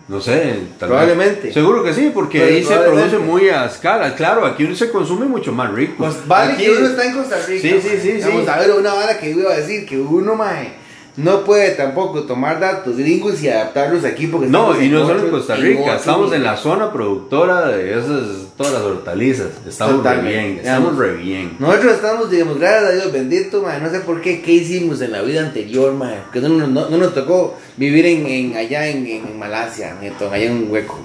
No 0.08 0.20
sé, 0.20 0.54
tal 0.78 0.88
Probablemente. 0.90 1.42
vez. 1.44 1.54
Seguro 1.54 1.82
que 1.82 1.94
sí, 1.94 2.10
porque 2.12 2.42
ahí 2.42 2.62
se 2.62 2.76
produce 2.76 3.16
muy 3.18 3.48
a 3.48 3.64
escala. 3.64 4.14
Claro, 4.14 4.44
aquí 4.44 4.64
uno 4.64 4.74
se 4.74 4.90
consume 4.90 5.24
mucho 5.26 5.52
más 5.52 5.72
rico. 5.72 5.94
Pues 5.98 6.26
vale 6.26 6.52
Aquí- 6.54 6.64
que 6.64 6.70
uno 6.72 6.86
está 6.88 7.04
en 7.06 7.14
Costa 7.14 7.36
Rica. 7.46 7.62
Sí, 7.62 7.80
sí, 7.80 7.98
sí. 8.02 8.18
Vamos 8.28 8.48
a 8.48 8.58
ver 8.58 8.70
una 8.72 8.92
vara 8.92 9.18
que 9.18 9.30
iba 9.30 9.50
a 9.50 9.56
decir, 9.56 9.86
que 9.86 9.98
uno, 9.98 10.34
mae, 10.34 10.74
no 11.16 11.44
puede 11.44 11.72
tampoco 11.72 12.22
tomar 12.22 12.58
datos 12.58 12.96
gringos 12.96 13.42
y 13.42 13.48
adaptarlos 13.48 14.02
aquí 14.04 14.28
porque 14.28 14.46
No, 14.48 14.80
y 14.80 14.88
no 14.88 15.06
solo 15.06 15.24
en 15.24 15.30
Costa 15.30 15.56
Rica, 15.56 15.96
estamos 15.96 16.32
en 16.32 16.42
la 16.42 16.56
zona 16.56 16.90
productora 16.92 17.68
de 17.68 17.90
esas, 17.98 18.46
todas 18.56 18.72
las 18.72 18.82
hortalizas. 18.82 19.48
Estamos 19.68 19.96
Totalmente. 19.96 20.32
re 20.32 20.42
bien, 20.44 20.58
estamos 20.58 20.96
re 20.96 21.12
bien. 21.16 21.56
Nosotros 21.58 21.92
estamos, 21.94 22.30
digamos, 22.30 22.58
gracias 22.58 22.84
a 22.84 22.92
Dios 22.94 23.12
bendito, 23.12 23.60
mae, 23.62 23.80
no 23.80 23.90
sé 23.90 24.00
por 24.00 24.20
qué, 24.22 24.40
qué 24.40 24.52
hicimos 24.52 25.02
en 25.02 25.12
la 25.12 25.20
vida 25.22 25.42
anterior, 25.42 25.92
mae, 25.92 26.16
porque 26.24 26.40
no, 26.40 26.48
no, 26.48 26.66
no- 26.66 26.88
no 26.88 26.96
nos 26.96 27.12
tocó 27.14 27.56
vivir 27.76 28.06
en, 28.06 28.26
en- 28.26 28.56
allá 28.56 28.86
en, 28.88 29.06
en 29.06 29.38
Malasia, 29.38 29.94
neto, 30.00 30.30
allá 30.30 30.46
en 30.46 30.52
un 30.64 30.70
hueco, 30.70 30.98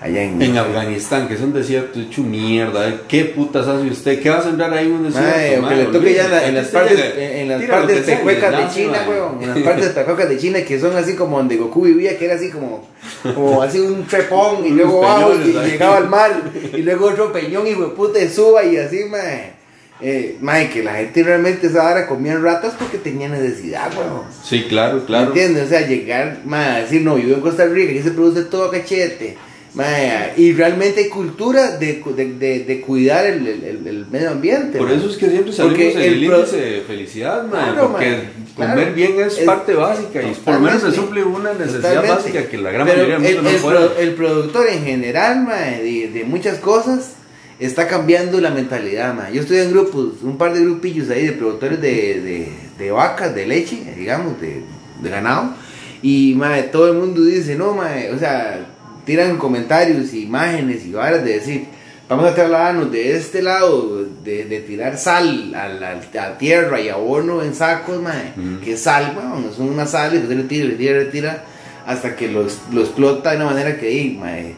allá 0.00 0.22
en... 0.22 0.40
En 0.40 0.58
Afganistán, 0.58 1.28
que 1.28 1.34
es 1.34 1.40
un 1.40 1.52
desierto 1.52 2.00
hecho 2.00 2.22
mierda, 2.22 3.02
¿qué 3.08 3.24
putas 3.24 3.66
hace 3.66 3.86
usted? 3.88 4.20
¿Qué 4.20 4.30
va 4.30 4.38
a 4.38 4.42
sembrar 4.42 4.72
ahí 4.72 4.86
un 4.86 5.04
desierto? 5.04 5.66
O 5.66 5.68
que 5.68 5.76
le 5.76 5.84
toque 5.86 6.14
ya 6.14 6.46
en, 6.46 6.54
las 6.54 6.68
partes, 6.68 7.14
en, 7.16 7.48
las 7.48 7.62
partes 7.62 8.06
tecuecas 8.06 8.52
de 8.52 8.82
China, 8.82 8.98
weón. 9.08 9.42
En 9.42 9.48
las 9.48 9.58
partes 9.58 9.94
tecuecas 9.94 10.28
de 10.28 10.38
China 10.38 10.62
que 10.62 10.78
son 10.78 10.96
así 10.96 11.14
como 11.14 11.38
donde 11.38 11.56
Goku 11.56 11.82
vivía, 11.82 12.18
que 12.18 12.26
era 12.26 12.34
así 12.34 12.50
como, 12.50 12.88
como 13.34 13.62
así 13.62 13.80
un 13.80 14.06
trepón 14.06 14.66
y 14.66 14.70
luego 14.70 15.00
bajo 15.00 15.32
y, 15.34 15.52
llegaba 15.52 15.98
al 15.98 16.08
mar 16.08 16.32
y 16.72 16.82
luego 16.82 17.06
otro 17.06 17.32
peñón 17.32 17.66
y 17.66 17.74
puta 17.74 18.18
suba 18.28 18.64
y 18.64 18.76
así, 18.76 19.04
mae. 19.04 19.56
Eh, 19.98 20.36
mae, 20.42 20.68
que 20.68 20.84
la 20.84 20.96
gente 20.96 21.22
realmente 21.22 21.68
esa 21.68 21.90
hora 21.90 22.06
comían 22.06 22.42
ratas 22.42 22.74
porque 22.78 22.98
tenía 22.98 23.30
necesidad, 23.30 23.90
weón. 23.96 24.24
Sí, 24.44 24.66
claro, 24.68 24.96
¿Me 24.96 25.04
claro. 25.04 25.26
entiendes? 25.28 25.64
O 25.64 25.68
sea, 25.68 25.86
llegar, 25.86 26.40
mae, 26.44 26.68
a 26.68 26.78
decir, 26.80 27.00
no, 27.00 27.16
yo 27.16 27.24
vivo 27.24 27.36
en 27.36 27.40
Costa 27.40 27.64
Rica, 27.64 27.92
aquí 27.92 28.02
se 28.02 28.10
produce 28.10 28.42
todo 28.44 28.66
a 28.66 28.70
cachete. 28.70 29.38
Mae, 29.76 30.32
y 30.38 30.52
realmente 30.54 31.00
hay 31.02 31.08
cultura 31.08 31.76
de, 31.76 32.02
de, 32.16 32.24
de, 32.34 32.58
de 32.64 32.80
cuidar 32.80 33.26
el, 33.26 33.46
el, 33.46 33.86
el- 33.86 34.06
medio 34.10 34.30
ambiente. 34.30 34.78
Por 34.78 34.88
mae. 34.88 34.96
eso 34.96 35.08
es 35.10 35.16
que 35.16 35.28
siempre 35.30 35.52
salimos 35.52 35.78
Porque 35.78 35.92
en 35.92 36.12
el 36.14 36.24
índice 36.24 36.56
de 36.56 36.80
felicidad, 36.80 37.48
Claro, 37.50 37.88
porque 37.92 38.22
comer 38.56 38.74
claro. 38.74 38.94
bien 38.94 39.20
es, 39.20 39.38
Es- 39.38 39.44
parte 39.44 39.74
básica 39.74 40.22
y 40.22 40.32
por 40.34 40.54
lo 40.54 40.60
menos 40.60 40.82
se 40.82 40.92
suple 40.92 41.22
una 41.22 41.52
necesidad 41.52 41.80
Totalmente. 41.82 42.10
básica 42.16 42.48
que 42.48 42.58
la 42.58 42.70
gran 42.72 42.86
Pero 42.86 42.98
mayoría 43.18 43.18
de 43.42 43.42
no 43.42 43.58
puede. 43.62 44.02
el 44.02 44.14
productor 44.14 44.66
en 44.68 44.82
general, 44.84 45.42
mae, 45.44 45.82
de, 45.82 46.08
de 46.08 46.24
muchas 46.24 46.58
cosas, 46.58 47.12
está 47.60 47.86
cambiando 47.86 48.40
la 48.40 48.50
mentalidad, 48.50 49.14
mae. 49.14 49.32
Yo 49.34 49.42
estoy 49.42 49.58
en 49.58 49.70
grupos, 49.72 50.22
un 50.22 50.38
par 50.38 50.54
de 50.54 50.60
grupillos 50.60 51.10
ahí 51.10 51.26
de 51.26 51.32
productores 51.32 51.80
de, 51.82 52.48
de, 52.78 52.90
vacas, 52.90 53.34
de 53.34 53.46
leche, 53.46 53.78
digamos, 53.96 54.40
de, 54.40 54.62
de 55.02 55.10
ganado. 55.10 55.54
Y, 56.02 56.34
mae, 56.34 56.62
todo 56.64 56.88
el 56.92 56.98
mundo 56.98 57.22
dice, 57.24 57.56
no, 57.56 57.74
mae, 57.74 58.10
o 58.12 58.18
sea, 58.18 58.66
tiran 59.06 59.38
comentarios, 59.38 60.12
imágenes 60.12 60.84
y 60.84 60.92
varas 60.92 61.24
de 61.24 61.34
decir, 61.34 61.64
vamos 62.08 62.26
a 62.26 62.34
trasladarnos 62.34 62.92
de 62.92 63.16
este 63.16 63.40
lado, 63.40 64.04
de, 64.22 64.44
de 64.44 64.60
tirar 64.60 64.98
sal 64.98 65.54
a 65.54 65.68
la, 65.68 65.92
a 65.92 66.36
tierra 66.36 66.80
y 66.80 66.90
abono 66.90 67.42
en 67.42 67.54
sacos, 67.54 68.02
mae, 68.02 68.32
que 68.62 68.76
sal, 68.76 69.16
weón, 69.16 69.50
son 69.56 69.70
una 69.70 69.86
sal 69.86 70.14
y 70.14 70.18
usted 70.18 70.36
le 70.36 70.42
tira, 70.42 70.66
le 70.66 70.74
tira, 70.74 70.98
le 70.98 71.04
tira, 71.06 71.44
hasta 71.86 72.14
que 72.16 72.28
lo, 72.28 72.46
lo 72.72 72.80
explota 72.82 73.30
de 73.30 73.36
una 73.36 73.46
manera 73.46 73.78
que, 73.78 74.16
mae, 74.18 74.56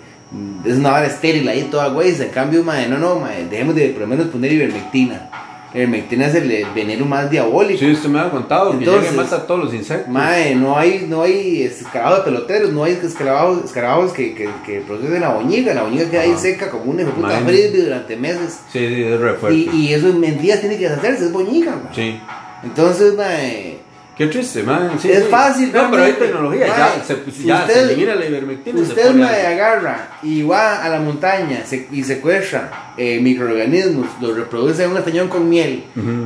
es 0.65 0.77
una 0.77 0.91
vara 0.91 1.07
estéril 1.07 1.49
ahí 1.49 1.69
toda 1.71 1.89
güey. 1.89 2.11
En 2.21 2.31
cambio, 2.31 2.65
mae, 2.65 2.89
no, 2.89 2.99
no, 2.99 3.21
mae, 3.21 3.47
dejemos 3.47 3.75
de 3.75 3.91
por 3.91 4.03
lo 4.03 4.09
menos 4.09 4.27
poner 4.29 4.53
ivermectina. 4.53 5.31
La 5.75 5.81
ivermectina 5.81 6.27
es 6.29 6.35
el, 6.35 6.51
el 6.51 6.67
veneno 6.75 7.05
más 7.05 7.31
diabólico. 7.31 7.79
Sí, 7.79 7.91
usted 7.93 8.09
me 8.09 8.21
ha 8.21 8.31
contado 8.31 8.71
que 8.71 8.79
Entonces, 8.79 9.11
llega 9.11 9.15
y 9.15 9.17
mata 9.25 9.37
a 9.37 9.47
todos 9.47 9.65
los 9.65 9.75
insectos. 9.75 10.09
Mae, 10.09 10.55
no 10.55 10.79
hay, 10.79 11.07
no 11.09 11.23
hay 11.23 11.63
escarabajos 11.63 12.25
peloteros, 12.25 12.73
no 12.73 12.85
hay 12.85 12.93
escarabajos, 13.03 13.65
escarabajos 13.67 14.13
que, 14.13 14.35
que, 14.35 14.49
que 14.65 14.81
procesen 14.81 15.21
la 15.21 15.35
boñiga. 15.35 15.75
La 15.75 15.83
boñiga 15.83 16.09
queda 16.11 16.23
ahí 16.23 16.33
Ah. 16.35 16.39
seca 16.39 16.71
como 16.71 16.95
de 16.95 17.05
puta 17.05 17.41
frisbee 17.41 17.83
durante 17.85 18.17
meses. 18.17 18.61
Sí, 18.73 18.79
sí, 18.89 19.03
es 19.03 19.21
re 19.21 19.35
fuerte. 19.35 19.59
Y, 19.59 19.71
y 19.77 19.93
eso 19.93 20.09
en 20.09 20.41
días 20.41 20.61
tiene 20.61 20.79
que 20.79 20.89
deshacerse, 20.89 21.27
es 21.27 21.33
boñiga, 21.33 21.73
mae. 21.73 21.95
Sí. 21.95 22.19
Entonces, 22.65 23.15
mae, 23.15 23.79
Qué 24.19 24.27
triste, 24.27 24.65
man. 24.65 24.99
Sí, 25.01 25.11
es 25.13 25.25
sí. 25.25 25.31
fácil, 25.31 25.71
No, 25.73 25.91
pero 25.93 26.03
hay 26.03 26.13
tecnología. 26.15 26.67
Ya 26.67 27.05
se, 27.05 27.17
ya 27.45 27.61
usted- 27.61 27.73
se 27.75 27.81
elimina 27.85 28.15
la 28.17 28.27
ivermectina. 28.27 28.81
Usted 28.81 29.07
algo. 29.07 29.25
agarra 29.25 30.09
y 30.25 30.43
va 30.43 30.83
a 30.85 30.89
la 30.89 30.99
montaña 31.01 31.63
se- 31.65 31.87
y 31.93 32.03
secuestra 32.03 32.93
eh, 32.97 33.21
microorganismos, 33.23 34.07
los 34.21 34.37
reproduce 34.37 34.83
en 34.85 34.91
un 34.91 34.97
estañón 34.99 35.29
con 35.29 35.49
miel 35.49 35.85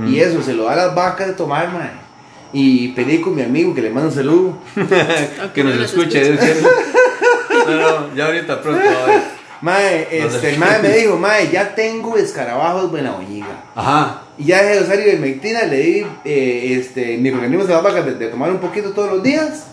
y 0.09 0.19
eso 0.21 0.43
se 0.43 0.55
lo 0.55 0.65
da 0.65 0.73
a 0.73 0.77
las 0.77 0.95
vacas 0.95 1.27
de 1.29 1.33
tomar, 1.35 1.71
mae. 1.71 1.91
Y 2.55 2.89
pedí 2.89 3.21
con 3.21 3.35
mi 3.35 3.43
amigo 3.43 3.75
que 3.75 3.83
le 3.83 3.91
mando 3.91 4.09
un 4.09 4.15
saludo. 4.15 4.59
que 5.55 5.63
nos 5.65 5.75
no 5.75 5.81
nos 5.83 5.91
escuche. 5.93 6.39
No, 7.67 7.77
no, 7.77 8.15
ya 8.17 8.27
ahorita 8.27 8.61
pronto. 8.61 8.83
va 8.85 9.05
a 9.05 9.07
ver. 9.07 9.23
Mae, 9.62 10.09
este, 10.11 10.51
el 10.51 10.59
mae 10.59 10.83
me 10.83 10.88
dijo, 10.98 11.16
mae, 11.16 11.48
ya 11.51 11.75
tengo 11.75 12.16
escarabajos 12.16 12.90
buena 12.90 13.12
boñiga. 13.12 13.64
Ajá. 13.75 14.22
Y 14.37 14.46
ya 14.46 14.62
dejé 14.62 14.75
de 14.75 14.83
usar 14.83 15.01
ivermectina, 15.01 15.62
le 15.62 15.77
di 15.77 16.07
eh, 16.25 16.77
este, 16.79 17.16
microorganismos 17.18 17.68
a 17.70 17.75
las 17.75 17.83
vacas 17.83 18.05
de, 18.05 18.14
de 18.16 18.27
tomar 18.29 18.51
un 18.51 18.59
poquito 18.59 18.92
todos 18.92 19.11
los 19.12 19.22
días. 19.22 19.66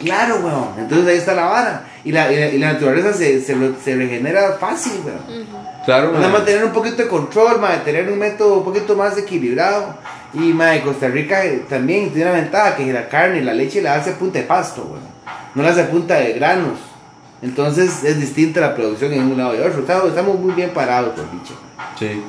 Claro, 0.00 0.36
weón. 0.42 0.68
Entonces 0.78 1.06
ahí 1.06 1.18
está 1.18 1.34
la 1.34 1.44
vara. 1.44 1.84
Y 2.04 2.12
la, 2.12 2.32
y 2.32 2.36
la, 2.36 2.48
y 2.48 2.58
la 2.58 2.72
naturaleza 2.72 3.12
se, 3.12 3.40
se, 3.40 3.54
se 3.84 3.94
regenera 3.94 4.56
fácil, 4.58 5.00
weón. 5.04 5.46
Claro, 5.84 6.12
Nada 6.12 6.28
más 6.28 6.44
tener 6.44 6.64
un 6.64 6.72
poquito 6.72 6.96
de 6.96 7.08
control, 7.08 7.60
mae, 7.60 7.78
tener 7.78 8.10
un 8.10 8.18
método 8.18 8.58
un 8.58 8.64
poquito 8.64 8.96
más 8.96 9.16
equilibrado. 9.16 9.94
Y 10.34 10.52
mae, 10.52 10.82
Costa 10.82 11.08
Rica 11.08 11.44
eh, 11.44 11.64
también 11.68 12.10
tiene 12.10 12.30
una 12.30 12.40
ventaja 12.40 12.76
que 12.76 12.92
la 12.92 13.08
carne 13.08 13.38
y 13.38 13.42
la 13.42 13.54
leche 13.54 13.80
la 13.80 13.94
hace 13.94 14.10
a 14.10 14.14
punta 14.14 14.38
de 14.40 14.44
pasto, 14.44 14.82
weón. 14.82 15.08
No 15.54 15.62
la 15.62 15.70
hace 15.70 15.82
a 15.82 15.90
punta 15.90 16.14
de 16.14 16.32
granos. 16.32 16.78
Entonces 17.42 18.04
es 18.04 18.20
distinta 18.20 18.60
la 18.60 18.74
producción 18.74 19.12
en 19.12 19.22
un 19.22 19.38
lado 19.38 19.54
y 19.56 19.60
otro. 19.60 19.80
Estamos, 19.80 20.08
estamos 20.08 20.38
muy 20.38 20.52
bien 20.54 20.70
parados, 20.70 21.14
por 21.18 21.30
dicho. 21.32 21.54
Sí. 21.98 22.20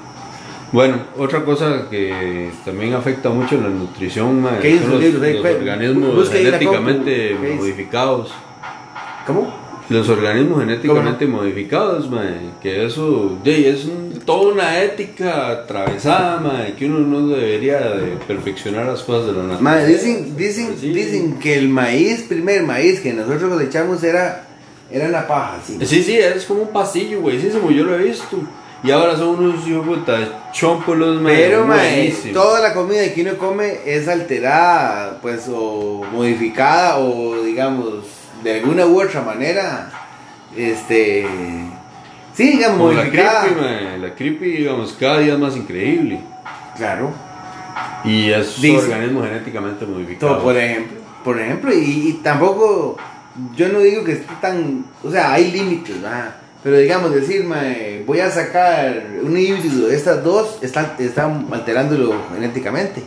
Bueno, 0.72 1.02
otra 1.18 1.44
cosa 1.44 1.88
que 1.90 2.50
también 2.64 2.94
afecta 2.94 3.30
mucho 3.30 3.60
la 3.60 3.68
nutrición, 3.68 4.42
man, 4.42 4.60
¿Qué 4.62 4.70
dicen 4.70 4.84
son 4.84 4.92
los, 4.94 5.02
libros? 5.02 5.22
Los 5.22 5.42
pues, 5.42 5.56
organismos 5.58 6.30
genéticamente 6.30 7.36
modificados. 7.58 8.32
¿Cómo? 9.28 9.54
Los 9.90 10.08
organismos 10.08 10.62
genéticamente 10.62 11.28
modificados, 11.28 12.10
man, 12.10 12.54
que 12.62 12.86
eso 12.86 13.38
es 13.44 13.86
un- 13.86 14.22
toda 14.26 14.54
una 14.54 14.82
ética 14.82 15.50
atravesada, 15.50 16.40
man, 16.40 16.74
que 16.78 16.86
uno 16.86 17.00
no 17.00 17.28
debería 17.28 17.82
de 17.82 18.16
perfeccionar 18.26 18.86
las 18.86 19.02
cosas 19.04 19.28
de 19.28 19.34
la 19.34 19.44
naturaleza. 19.44 19.88
Dicen, 19.88 20.38
dicen, 20.38 20.76
dicen 20.80 21.40
que 21.40 21.56
el 21.58 21.68
maíz, 21.68 22.22
primer 22.30 22.64
maíz 22.64 23.02
que 23.02 23.12
nosotros 23.12 23.52
cosechamos 23.52 24.02
era, 24.06 24.48
era 24.92 25.08
la 25.10 25.28
paja, 25.28 25.58
sí. 25.66 25.78
Sí, 25.86 26.04
sí, 26.04 26.18
es 26.18 26.46
como 26.46 26.64
un 26.64 26.70
pasillo, 26.70 27.22
güey, 27.22 27.40
sí, 27.42 27.50
como 27.50 27.72
yo 27.72 27.84
lo 27.84 27.96
he 27.96 28.04
visto. 28.04 28.38
Y 28.84 28.90
ahora 28.90 29.16
son 29.16 29.30
unos 29.44 29.68
hijo 29.68 29.82
de 29.82 29.86
puta 29.88 30.52
chompolos, 30.52 31.22
man, 31.22 31.32
Pero, 31.36 31.66
mae, 31.68 32.12
toda 32.34 32.60
la 32.62 32.74
comida 32.74 33.14
que 33.14 33.22
uno 33.22 33.38
come 33.38 33.78
es 33.86 34.08
alterada, 34.08 35.20
pues, 35.22 35.48
o 35.54 36.04
modificada, 36.12 36.98
o 36.98 37.44
digamos, 37.44 38.06
de 38.44 38.56
alguna 38.60 38.88
u 38.88 39.00
otra 39.00 39.22
manera, 39.22 39.92
este, 40.58 41.28
sí, 42.34 42.44
digamos, 42.54 42.78
Como 42.80 42.92
la 42.92 42.98
modificada. 43.04 43.42
creepy, 43.44 44.00
la 44.02 44.16
creepy, 44.16 44.46
digamos, 44.58 44.96
cada 45.00 45.20
día 45.20 45.34
es 45.34 45.40
más 45.40 45.56
increíble. 45.56 46.20
Claro. 46.76 47.12
Y 48.04 48.32
es 48.32 48.56
un 48.58 48.62
Dice- 48.64 48.78
organismo 48.92 49.22
genéticamente 49.24 49.86
modificado. 49.86 50.34
Todo, 50.34 50.44
por 50.44 50.58
ejemplo, 50.58 50.98
por 51.24 51.40
ejemplo, 51.40 51.72
y, 51.72 52.10
y 52.10 52.14
tampoco, 52.24 52.98
yo 53.56 53.70
no 53.70 53.80
digo 53.80 54.04
que 54.04 54.14
esté 54.14 54.34
tan, 54.42 54.86
o 55.04 55.12
sea, 55.12 55.34
hay 55.34 55.52
límites, 55.52 56.02
¿verdad? 56.02 56.36
Pero 56.64 56.78
digamos, 56.78 57.14
decir, 57.14 57.44
mae, 57.44 58.04
voy 58.06 58.20
a 58.20 58.30
sacar 58.30 59.04
un 59.24 59.36
híbrido 59.36 59.88
de 59.88 59.96
estas 59.96 60.24
dos, 60.24 60.60
están, 60.62 60.94
están 61.00 61.48
alterándolo 61.52 62.14
genéticamente. 62.34 63.04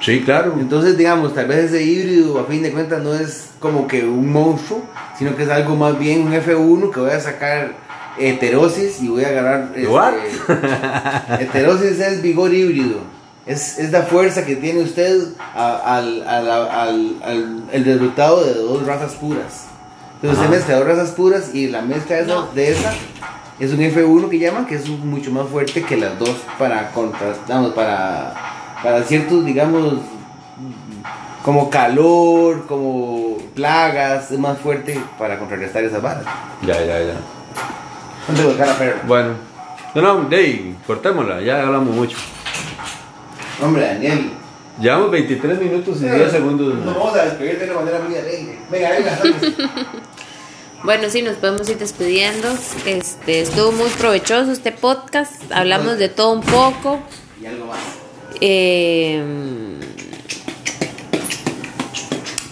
Sí, 0.00 0.22
claro. 0.22 0.54
Entonces, 0.60 0.96
digamos, 0.96 1.34
tal 1.34 1.48
vez 1.48 1.72
ese 1.72 1.82
híbrido, 1.82 2.38
a 2.38 2.44
fin 2.44 2.62
de 2.62 2.70
cuentas, 2.70 3.02
no 3.02 3.14
es 3.14 3.50
como 3.58 3.88
que 3.88 4.04
un 4.04 4.30
monstruo, 4.30 4.82
sino 5.18 5.34
que 5.34 5.42
es 5.42 5.48
algo 5.48 5.74
más 5.74 5.98
bien 5.98 6.22
un 6.26 6.32
F1 6.34 6.92
que 6.92 7.00
voy 7.00 7.10
a 7.10 7.20
sacar 7.20 7.72
heterosis 8.18 9.02
y 9.02 9.08
voy 9.08 9.24
a 9.24 9.28
agarrar... 9.28 9.72
este, 9.74 9.84
heterosis 11.44 11.98
es 11.98 12.22
vigor 12.22 12.52
híbrido. 12.52 12.98
Es, 13.46 13.78
es 13.78 13.92
la 13.92 14.02
fuerza 14.02 14.46
que 14.46 14.56
tiene 14.56 14.80
usted 14.82 15.28
a- 15.54 15.96
al, 15.96 16.26
al, 16.26 16.50
al, 16.50 17.16
al- 17.22 17.62
el 17.72 17.84
resultado 17.84 18.42
de 18.44 18.54
dos 18.54 18.86
razas 18.86 19.12
puras. 19.14 19.66
Entonces 20.16 20.38
Ajá. 20.38 20.48
usted 20.48 20.56
mezcla 20.56 20.76
dos 20.76 20.86
razas 20.86 21.10
puras 21.10 21.54
y 21.54 21.68
la 21.68 21.82
mezcla 21.82 22.16
de 22.16 22.22
esa, 22.22 22.34
No. 22.34 22.46
de 22.54 22.72
esa 22.72 22.92
es 23.60 23.70
un 23.72 23.80
F1 23.80 24.28
que 24.30 24.38
llaman, 24.38 24.64
que 24.66 24.76
es 24.76 24.88
mucho 24.88 25.30
más 25.30 25.46
fuerte 25.48 25.82
que 25.82 25.96
las 25.98 26.18
dos 26.18 26.34
para 26.58 26.90
contra, 26.92 27.34
vamos, 27.46 27.72
para, 27.74 28.34
para 28.82 29.02
ciertos, 29.02 29.44
digamos, 29.44 29.98
como 31.44 31.68
calor, 31.68 32.66
como 32.66 33.36
plagas, 33.54 34.30
es 34.30 34.38
más 34.38 34.56
fuerte 34.58 34.98
para 35.18 35.38
contrarrestar 35.38 35.84
esas 35.84 36.00
balas. 36.00 36.24
Ya, 36.62 36.78
ya, 36.82 36.98
ya. 37.02 37.14
¿Dónde 38.26 38.44
buscar 38.46 38.70
a 38.70 38.78
perro? 38.78 39.00
Bueno. 39.06 39.28
No, 39.94 40.00
no, 40.02 40.28
Dey, 40.30 40.74
cortémosla, 40.86 41.42
ya 41.42 41.62
hablamos 41.66 41.94
mucho. 41.94 42.16
Hombre, 43.62 43.86
Daniel. 43.86 44.30
Llevamos 44.80 45.10
23 45.12 45.60
minutos 45.60 46.02
y 46.02 46.04
10 46.08 46.32
segundos. 46.32 46.74
Nos 46.74 46.96
vamos 46.96 47.16
a 47.16 47.24
despedir 47.26 47.58
de 47.58 47.64
una 47.66 47.74
manera 47.74 48.00
muy 48.00 48.16
alegre. 48.16 48.58
Venga, 48.70 48.90
venga, 48.90 49.18
vamos. 49.22 49.36
Bueno, 50.84 51.08
sí, 51.08 51.22
nos 51.22 51.36
podemos 51.36 51.66
ir 51.70 51.78
despidiendo. 51.78 52.46
Este, 52.84 53.40
estuvo 53.40 53.72
muy 53.72 53.88
provechoso 53.88 54.52
este 54.52 54.70
podcast. 54.70 55.50
Hablamos 55.50 55.96
de 55.96 56.10
todo 56.10 56.32
un 56.32 56.42
poco. 56.42 57.00
y 57.40 57.46
algo 57.46 57.64
más. 57.64 57.78
Eh, 58.38 59.22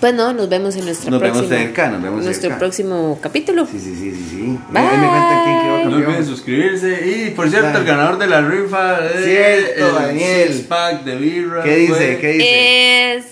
pues 0.02 0.14
no, 0.14 0.32
nos 0.32 0.48
vemos 0.48 0.74
en 0.74 0.84
nuestra 0.84 1.12
Nos 1.12 1.20
vemos 1.20 1.38
próxima, 1.38 1.60
cerca, 1.62 1.88
nos 1.88 2.02
vemos 2.02 2.24
nuestro 2.24 2.48
cerca. 2.48 2.58
próximo 2.58 3.18
capítulo. 3.22 3.66
Sí, 3.70 3.78
sí, 3.78 3.94
sí, 3.94 4.10
sí, 4.12 4.26
sí. 4.30 4.58
Bye. 4.70 4.80
Ahí 4.82 4.98
me 4.98 5.06
cuentan 5.06 5.44
quién 5.44 5.60
quedó 5.62 5.90
No 5.90 5.96
olviden 5.96 6.26
suscribirse. 6.26 7.06
Y 7.06 7.30
por 7.30 7.48
cierto, 7.48 7.68
Dale. 7.68 7.78
el 7.78 7.84
ganador 7.84 8.18
de 8.18 8.26
la 8.26 8.40
rifa 8.40 8.98
es 9.06 9.24
Cierto, 9.24 9.86
el 9.98 10.04
Daniel. 10.06 10.52
six 10.54 10.66
pack 10.66 11.04
de 11.04 11.14
birra. 11.16 11.62
¿Qué 11.62 11.76
dice? 11.76 11.94
fue- 11.94 12.18
¿Qué 12.20 12.32
dice? 12.32 13.14
Es 13.14 13.24